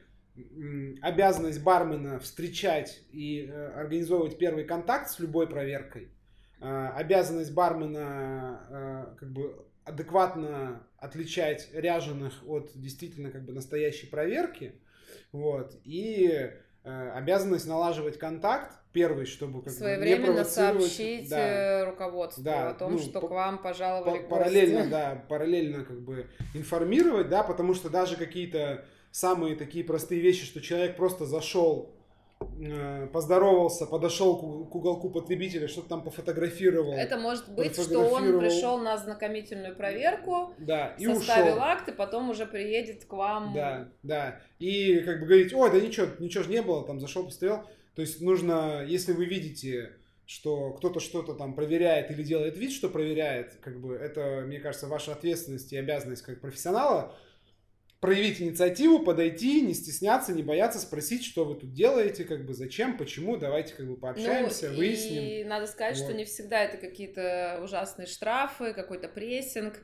[1.01, 6.09] обязанность бармена встречать и э, организовывать первый контакт с любой проверкой
[6.95, 14.75] обязанность бармена э, как бы адекватно отличать ряженых от действительно как бы настоящей проверки,
[15.31, 16.51] вот, и
[16.83, 22.93] э, обязанность налаживать контакт, первый, чтобы как Своевременно бы сообщить да, руководству да, о том,
[22.93, 27.73] ну, что по, к вам пожаловали по, Параллельно, да, параллельно как бы информировать, да, потому
[27.73, 32.02] что даже какие-то самые такие простые вещи, что человек просто зашел Э,
[33.11, 36.93] поздоровался, подошел к уголку потребителя, что-то там пофотографировал.
[36.93, 41.63] Это может быть, что он пришел на ознакомительную проверку, да, и составил ушел.
[41.63, 43.53] акт, и потом уже приедет к вам.
[43.53, 44.39] Да, да.
[44.59, 47.63] И как бы говорить, ой, да ничего, ничего же не было, там зашел, посмотрел.
[47.95, 49.93] То есть нужно, если вы видите,
[50.25, 54.87] что кто-то что-то там проверяет или делает вид, что проверяет, как бы это, мне кажется,
[54.87, 57.13] ваша ответственность и обязанность как профессионала,
[58.03, 62.97] проявить инициативу, подойти, не стесняться, не бояться спросить, что вы тут делаете, как бы зачем,
[62.97, 65.23] почему, давайте как бы пообщаемся, ну, выясним.
[65.23, 66.03] И надо сказать, вот.
[66.03, 69.75] что не всегда это какие-то ужасные штрафы, какой-то прессинг.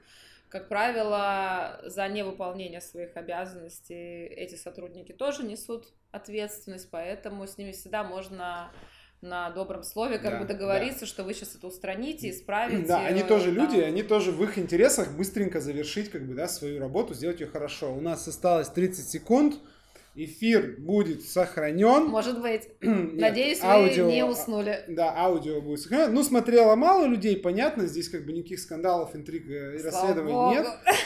[0.49, 8.03] Как правило, за невыполнение своих обязанностей эти сотрудники тоже несут ответственность, поэтому с ними всегда
[8.03, 8.69] можно
[9.21, 11.05] на добром слове как да, бы договориться, да.
[11.05, 12.87] что вы сейчас это устраните, исправите.
[12.87, 13.65] Да, они тоже там...
[13.65, 17.47] люди, они тоже в их интересах быстренько завершить как бы, да, свою работу, сделать ее
[17.47, 17.93] хорошо.
[17.93, 19.55] У нас осталось 30 секунд.
[20.15, 22.05] Эфир будет сохранен.
[22.07, 22.69] Может быть.
[22.81, 24.83] Надеюсь, аудио, вы не уснули.
[24.87, 26.13] Да, аудио будет сохранен.
[26.13, 27.85] Ну, смотрело мало людей, понятно.
[27.85, 30.51] Здесь как бы никаких скандалов, интриг э, и расследований Богу.
[30.51, 30.65] нет.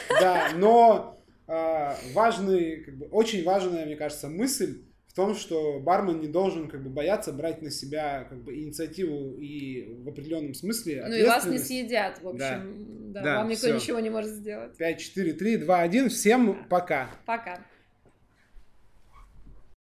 [0.09, 4.84] Да, но э, важный, как бы, очень важная, мне кажется, мысль
[5.14, 9.38] в том, что бармен не должен как бы бояться брать на себя как бы инициативу
[9.39, 13.11] и в определенном смысле Ну и вас не съедят, в общем.
[13.14, 13.76] Да, да, да вам никто все.
[13.76, 14.76] ничего не может сделать.
[14.76, 16.09] 5, 4, 3, 2, 1.
[16.09, 17.11] Всем пока.
[17.28, 17.64] Пока.